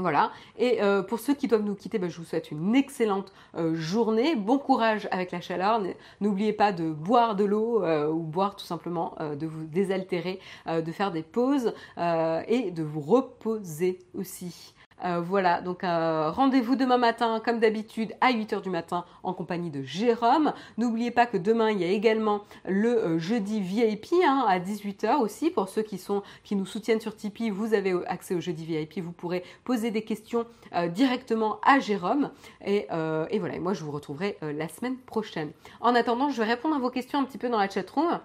[0.00, 0.30] Voilà.
[0.56, 3.74] Et euh, pour ceux qui doivent nous quitter, ben, je vous souhaite une excellente euh,
[3.74, 4.36] journée.
[4.36, 5.82] Bon courage avec la chaleur.
[6.20, 10.38] N'oubliez pas de boire de l'eau euh, ou boire tout simplement, de vous désaltérer,
[10.68, 14.74] de faire des pauses et de vous reposer aussi.
[15.04, 19.70] Euh, voilà, donc euh, rendez-vous demain matin, comme d'habitude, à 8h du matin, en compagnie
[19.70, 20.52] de Jérôme.
[20.76, 25.18] N'oubliez pas que demain, il y a également le euh, jeudi VIP hein, à 18h
[25.18, 25.50] aussi.
[25.50, 28.98] Pour ceux qui, sont, qui nous soutiennent sur Tipeee, vous avez accès au jeudi VIP.
[28.98, 30.46] Vous pourrez poser des questions
[30.90, 32.30] directement à Jérôme.
[32.64, 32.86] Et,
[33.30, 35.50] et, voilà, moi, je vous retrouverai la semaine prochaine.
[35.80, 38.20] En attendant, je vais répondre à vos questions un petit peu dans la chatroom,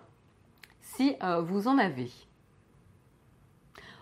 [0.82, 2.12] si vous en avez.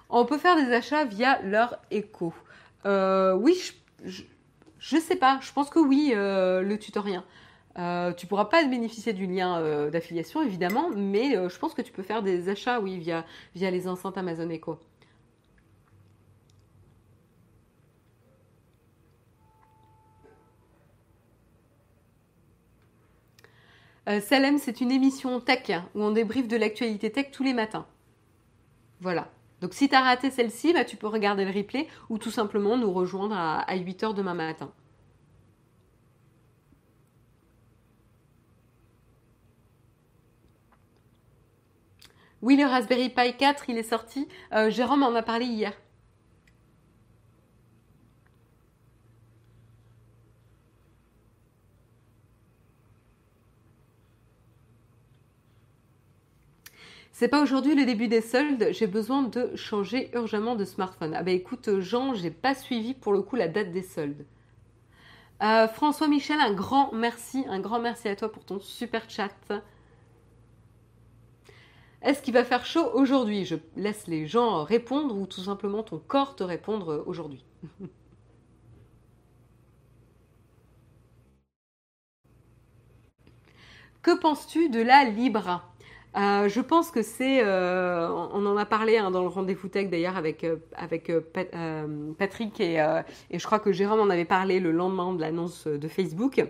[0.09, 2.33] On peut faire des achats via leur écho.
[2.85, 3.57] Euh, oui,
[4.03, 4.23] je,
[4.95, 5.39] ne sais pas.
[5.41, 7.23] Je pense que oui, euh, le tutorien.
[7.77, 12.03] Euh, tu pourras pas bénéficier du lien d'affiliation évidemment, mais je pense que tu peux
[12.03, 13.25] faire des achats, oui, via,
[13.55, 14.79] via les enceintes Amazon Echo.
[24.19, 27.85] Salem, c'est une émission tech où on débriefe de l'actualité tech tous les matins.
[28.99, 29.29] Voilà.
[29.61, 32.77] Donc si tu as raté celle-ci, bah, tu peux regarder le replay ou tout simplement
[32.77, 34.71] nous rejoindre à, 8h demain matin.
[42.41, 44.27] Oui, le Raspberry Pi 4, il est sorti.
[44.51, 45.73] Euh, Jérôme en a parlé hier.
[57.21, 61.13] C'est pas aujourd'hui le début des soldes, j'ai besoin de changer urgemment de smartphone.
[61.15, 64.25] Ah bah écoute Jean, j'ai pas suivi pour le coup la date des soldes.
[65.43, 69.29] Euh, François Michel, un grand merci, un grand merci à toi pour ton super chat.
[72.01, 73.45] Est-ce qu'il va faire chaud aujourd'hui?
[73.45, 77.45] Je laisse les gens répondre ou tout simplement ton corps te répondre aujourd'hui.
[84.01, 85.70] que penses-tu de la Libra?
[86.17, 89.89] Euh, je pense que c'est, euh, on en a parlé hein, dans le rendez-vous tech
[89.89, 90.57] d'ailleurs avec, euh,
[92.17, 92.75] Patrick et,
[93.29, 96.43] et, je crois que Jérôme en avait parlé le lendemain de l'annonce de Facebook.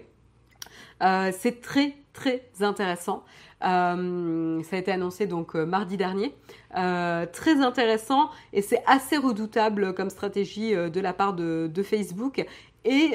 [1.00, 3.24] c'est très très intéressant.
[3.62, 6.34] ça a été annoncé donc mardi dernier.
[6.72, 12.44] très intéressant et c'est assez redoutable comme stratégie de la part de, de Facebook.
[12.84, 13.12] Et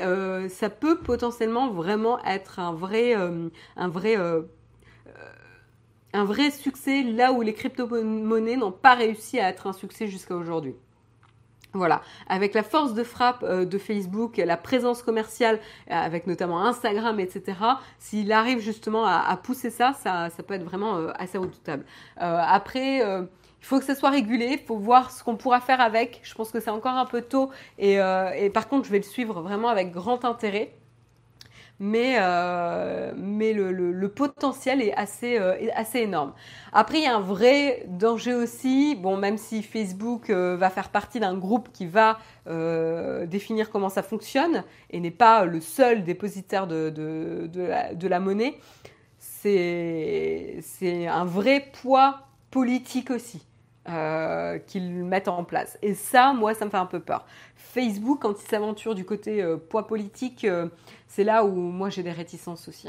[0.49, 4.17] ça peut potentiellement vraiment être un vrai, un vrai
[6.17, 10.35] un vrai succès là où les crypto-monnaies n'ont pas réussi à être un succès jusqu'à
[10.35, 10.75] aujourd'hui.
[11.75, 15.57] Voilà, avec la force de frappe euh, de Facebook, la présence commerciale,
[15.91, 17.59] euh, avec notamment Instagram, etc.,
[17.99, 21.85] s'il arrive justement à, pousser ça, ça, peut être vraiment euh, assez redoutable.
[22.17, 26.21] après, il faut que ça soit régulé, il faut voir ce qu'on pourra faire avec.
[26.23, 27.99] Je pense que c'est encore un peu tôt et
[28.55, 30.73] par contre, je vais le suivre vraiment avec grand intérêt
[31.79, 36.33] mais, euh, mais le, le, potentiel est assez, euh, assez énorme.
[36.73, 40.89] Après, il y a un vrai danger aussi, bon, même si Facebook euh, va faire
[40.89, 42.19] partie d'un groupe qui va
[43.27, 48.07] définir comment ça fonctionne et n'est pas le seul dépositaire de, de, de, la, de
[48.09, 48.59] la monnaie,
[49.19, 50.61] c'est
[51.09, 52.21] un vrai poids
[52.53, 53.43] politique aussi.
[53.89, 55.79] Euh, qu'ils mettent en place.
[55.81, 57.25] Et ça, moi, ça me fait un peu peur.
[57.55, 60.69] Facebook, quand il s'aventure du côté euh, poids politique, euh,
[61.07, 62.89] c'est là où moi j'ai des réticences aussi.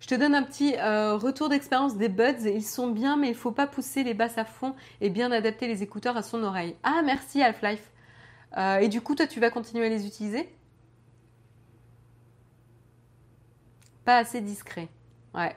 [0.00, 2.44] Je te donne un petit retour d'expérience des buds.
[2.44, 5.32] Ils sont bien, mais il ne faut pas pousser les basses à fond et bien
[5.32, 6.76] adapter les écouteurs à son oreille.
[6.82, 7.90] Ah, merci Half-Life.
[8.80, 10.50] et du coup, toi, tu vas continuer à les utiliser?
[14.04, 14.88] Pas assez discret.
[15.34, 15.54] Ouais.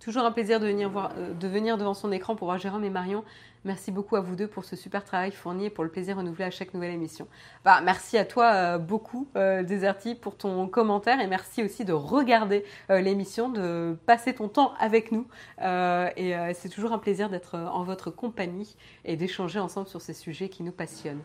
[0.00, 2.84] Toujours un plaisir de venir, voir, euh, de venir devant son écran pour voir Jérôme
[2.84, 3.24] et Marion.
[3.66, 6.44] Merci beaucoup à vous deux pour ce super travail fourni et pour le plaisir renouvelé
[6.44, 7.26] à chaque nouvelle émission.
[7.64, 11.92] Bah, merci à toi euh, beaucoup, euh, Deserti, pour ton commentaire et merci aussi de
[11.92, 15.26] regarder l'émission, de passer ton temps avec nous.
[15.60, 20.48] et c'est toujours un plaisir d'être en votre compagnie et d'échanger ensemble sur ces sujets
[20.48, 21.24] qui nous passionnent.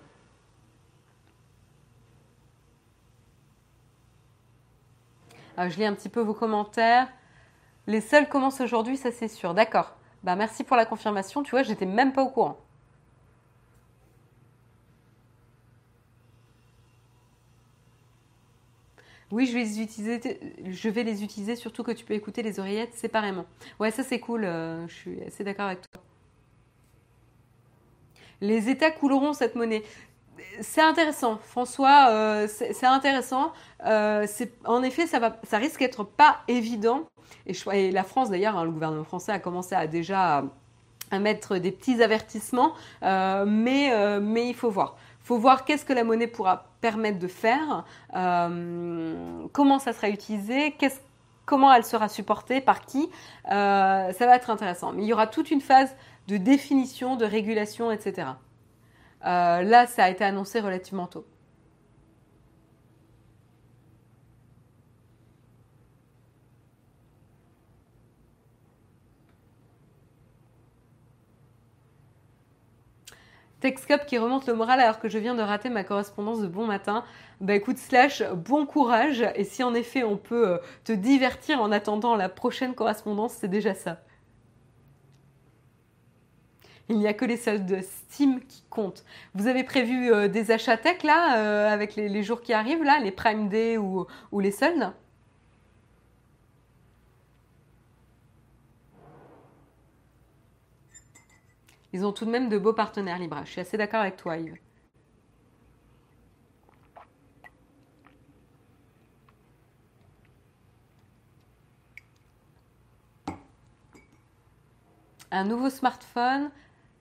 [5.60, 7.08] je lis un petit peu vos commentaires.
[7.86, 9.54] Les seuls commencent aujourd'hui, ça c'est sûr.
[9.54, 9.96] D'accord.
[10.24, 11.44] Bah merci pour la confirmation.
[11.44, 12.58] Tu vois, j'étais même pas au courant.
[19.32, 20.40] Oui, je vais les utiliser.
[20.66, 23.46] Je vais les utiliser, surtout que tu peux écouter les oreillettes séparément.
[23.80, 24.44] Ouais, ça c'est cool.
[24.44, 26.02] Euh, je suis assez d'accord avec toi.
[28.42, 29.84] Les États couleront cette monnaie.
[30.62, 32.10] C'est intéressant, François.
[32.12, 33.54] Euh, c'est intéressant.
[33.86, 34.28] Euh,
[34.66, 37.10] en effet, ça, va, ça risque d'être pas évident
[37.46, 40.44] et, la France, d'ailleurs, hein, le gouvernement français a commencé à déjà
[41.12, 42.74] à, mettre des petits avertissements,
[43.04, 47.20] euh, mais, euh, mais il faut voir faut voir qu'est-ce que la monnaie pourra permettre
[47.20, 50.76] de faire, euh, comment ça sera utilisé,
[51.46, 53.08] comment elle sera supportée, par qui.
[53.46, 54.94] ça va être intéressant.
[54.94, 55.96] Mais il y aura toute une phase
[56.28, 58.30] de définition, de régulation, etc.
[59.24, 61.26] là, ça a été annoncé relativement tôt.
[73.62, 76.66] Texcop qui remonte le moral alors que je viens de rater ma correspondance de bon
[76.66, 77.04] matin.
[77.40, 79.24] Bah écoute, slash, bon courage.
[79.36, 83.48] Et si en effet on peut euh, te divertir en attendant la prochaine correspondance, c'est
[83.48, 84.02] déjà ça.
[86.90, 89.06] Il n'y a que les soldes de Steam qui comptent.
[89.36, 93.00] Vous avez prévu euh, des achats tech là, euh, avec les, jours qui arrivent là,
[93.00, 94.92] les Prime Day ou, ou les soldes?
[101.94, 103.44] Ils ont tout de même de beaux partenaires Libra.
[103.46, 104.58] Je suis assez d'accord avec toi, Yves.
[115.32, 116.52] Un nouveau smartphone.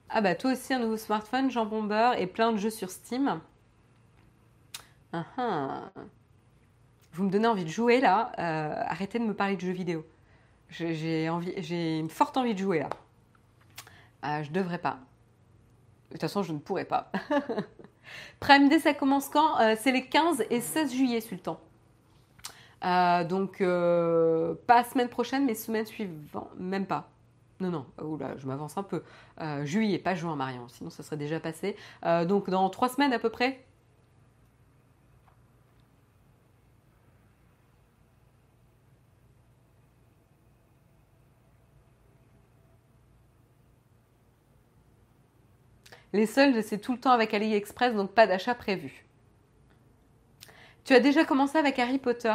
[0.09, 3.39] Ah bah toi aussi un nouveau smartphone, Jean Bomber et plein de jeux sur Steam.
[5.13, 5.91] Ah ah.
[7.13, 8.31] Vous me donnez envie de jouer là.
[8.39, 10.05] Euh, arrêtez de me parler de jeux vidéo.
[10.69, 11.25] J'ai
[11.99, 12.89] une forte envie de jouer là.
[14.21, 14.99] Ah, je devrais pas.
[16.09, 17.11] De toute façon, je ne pourrais pas.
[18.39, 21.59] Prime Day, ça commence quand euh, C'est les 15 et 16 juillet, Sultan.
[22.83, 26.49] Euh, donc, euh, pas semaine prochaine, mais semaine suivante.
[26.57, 27.09] Même pas.
[27.59, 29.03] Non, non, oula, je m'avance un peu.
[29.63, 31.75] juillet, pas juin, Marion, sinon ça serait déjà passé.
[32.27, 33.63] donc, dans trois semaines à peu près,
[46.13, 49.05] Les soldes, c'est tout le temps avec AliExpress, donc pas d'achat prévu.
[50.83, 52.33] Tu as déjà commencé avec Harry Potter.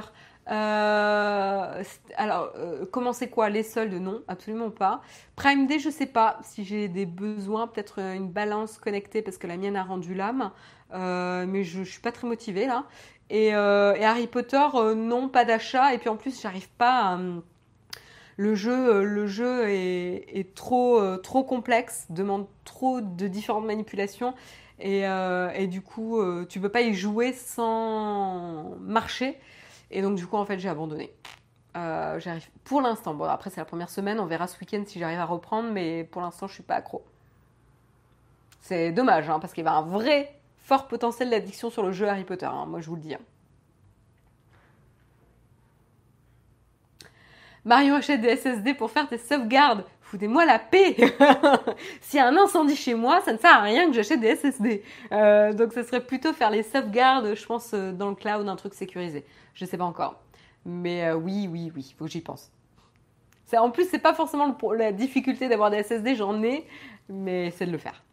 [0.48, 1.82] Euh,
[2.16, 3.50] alors, euh, commencer quoi?
[3.50, 5.02] Les soldes Non, absolument pas.
[5.34, 9.46] Prime Day, je sais pas si j'ai des besoins, peut-être une balance connectée parce que
[9.46, 10.52] la mienne a rendu l'âme,
[10.94, 12.84] euh, mais je, ne suis pas très motivée là.
[13.28, 14.64] Et, Harry Potter,
[14.94, 15.92] non, pas d'achat.
[15.94, 17.18] Et puis en plus, j'arrive pas à
[18.36, 24.34] le jeu, euh, le jeu est, trop, euh, trop complexe, demande trop de différentes manipulations.
[24.78, 29.38] Et, euh, du coup, tu peux pas y jouer sans marcher.
[29.90, 31.12] Et donc, du coup, en fait, j'ai abandonné.
[31.74, 33.14] j'arrive pour l'instant.
[33.14, 34.20] Bon, après, c'est la première semaine.
[34.20, 35.70] On verra ce week-end si j'arrive à reprendre.
[35.72, 37.02] Mais pour l'instant, je suis pas accro.
[38.60, 42.08] C'est dommage, hein, parce qu'il y a un vrai fort potentiel d'addiction sur le jeu
[42.08, 42.46] Harry Potter.
[42.46, 43.14] Hein, moi, je vous le dis.
[43.14, 43.20] Hein.
[47.66, 49.84] Marion achète des SSD pour faire des sauvegardes.
[50.00, 50.94] Foutez-moi la paix
[52.00, 54.36] S'il y a un incendie chez moi, ça ne sert à rien que j'achète des
[54.36, 54.84] SSD.
[55.10, 58.54] Euh, donc ce serait plutôt faire les sauvegardes, je pense, euh, dans le cloud, un
[58.54, 59.24] truc sécurisé.
[59.52, 60.22] Je sais pas encore.
[60.64, 62.52] Mais euh, oui, oui, oui, faut que j'y pense.
[63.56, 66.68] En plus, c'est pas forcément la difficulté d'avoir des SSD, j'en ai,
[67.08, 68.04] mais c'est de le faire.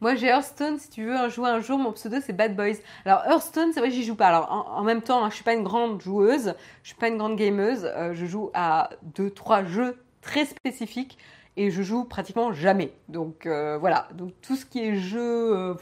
[0.00, 2.76] Moi, j'ai Hearthstone, si tu veux jouer un jour, mon pseudo c'est Bad Boys.
[3.04, 4.28] Alors, Hearthstone, c'est vrai, j'y joue pas.
[4.28, 7.08] Alors, en, même temps, je hein, je suis pas une grande joueuse, je suis pas
[7.08, 7.84] une grande gameuse.
[7.84, 11.18] Euh, je joue à deux, trois jeux très spécifiques
[11.58, 12.92] et je joue pratiquement jamais.
[13.08, 14.08] Donc, euh, voilà.
[14.14, 15.54] Donc, tout ce qui est jeu.
[15.54, 15.74] Euh,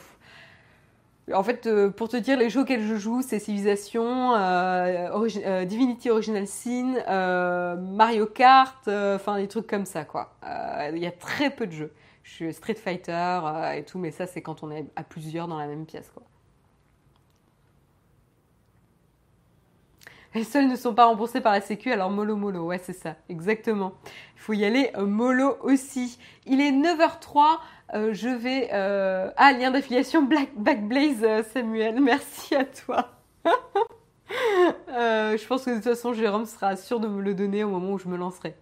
[1.33, 4.33] en fait, pour te dire, les jeux auxquels je joue, c'est Civilization,
[5.67, 6.95] Divinity Original Sin,
[7.77, 10.35] Mario Kart, enfin des trucs comme ça, quoi.
[10.91, 11.93] Il y a très peu de jeux.
[12.29, 13.13] Je suis Street Fighter
[13.43, 16.13] euh, et tout, mais ça, c'est quand on est à plusieurs dans la même pièce.
[20.35, 23.17] Les seuls ne sont pas remboursés par la Sécu, alors mollo mollo, ouais c'est ça,
[23.31, 23.95] exactement.
[24.37, 26.19] Il faut y aller euh, mollo aussi.
[26.45, 27.61] Il est 9h03,
[27.95, 28.69] euh, je vais...
[28.71, 33.09] Ah, lien d'affiliation Black Backblaze, Samuel, merci à toi.
[34.29, 37.93] je pense que de toute façon, Jérôme sera sûr de me le donner au moment
[37.93, 38.55] où je me lancerai.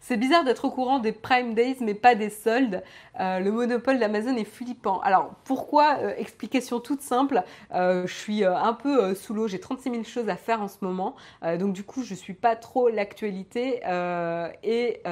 [0.00, 2.82] C'est bizarre d'être au courant des Prime Days mais pas des soldes.
[3.20, 5.00] Euh, le monopole d'Amazon est flippant.
[5.00, 7.42] Alors pourquoi euh, Explication toute simple.
[7.74, 9.48] Euh, je suis un peu sous l'eau.
[9.48, 11.16] J'ai 36 000 choses à faire en ce moment.
[11.58, 13.80] donc du coup, je suis pas trop l'actualité.
[14.62, 15.02] et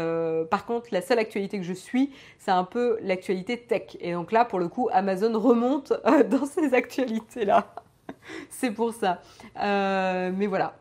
[0.51, 3.97] par contre, la seule actualité que je suis, c'est un peu l'actualité tech.
[4.01, 5.93] Et donc là, pour le coup, Amazon remonte
[6.31, 7.67] dans ces actualités-là.
[8.51, 9.21] c'est pour ça.
[9.57, 10.75] mais voilà.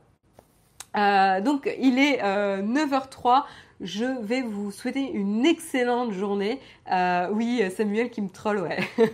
[1.42, 3.44] donc il est 9h03.
[3.82, 6.60] Je vais vous souhaiter une excellente journée.
[6.92, 8.80] Euh, oui, Samuel qui me troll, ouais.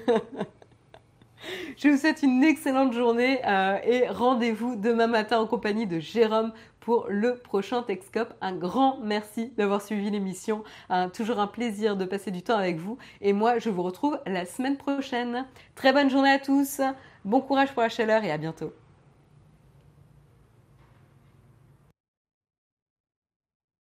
[1.78, 6.53] Je vous souhaite une excellente journée euh, et rendez-vous demain matin en compagnie de Jérôme
[6.80, 8.36] pour le prochain Texcop.
[8.41, 10.64] Un grand merci d'avoir suivi l'émission.
[11.14, 12.99] toujours un plaisir de passer du temps avec vous.
[13.22, 15.47] Et moi, je vous retrouve la semaine prochaine.
[15.76, 16.82] Très bonne journée à tous.
[17.26, 18.72] Bon courage pour la chaleur et à bientôt.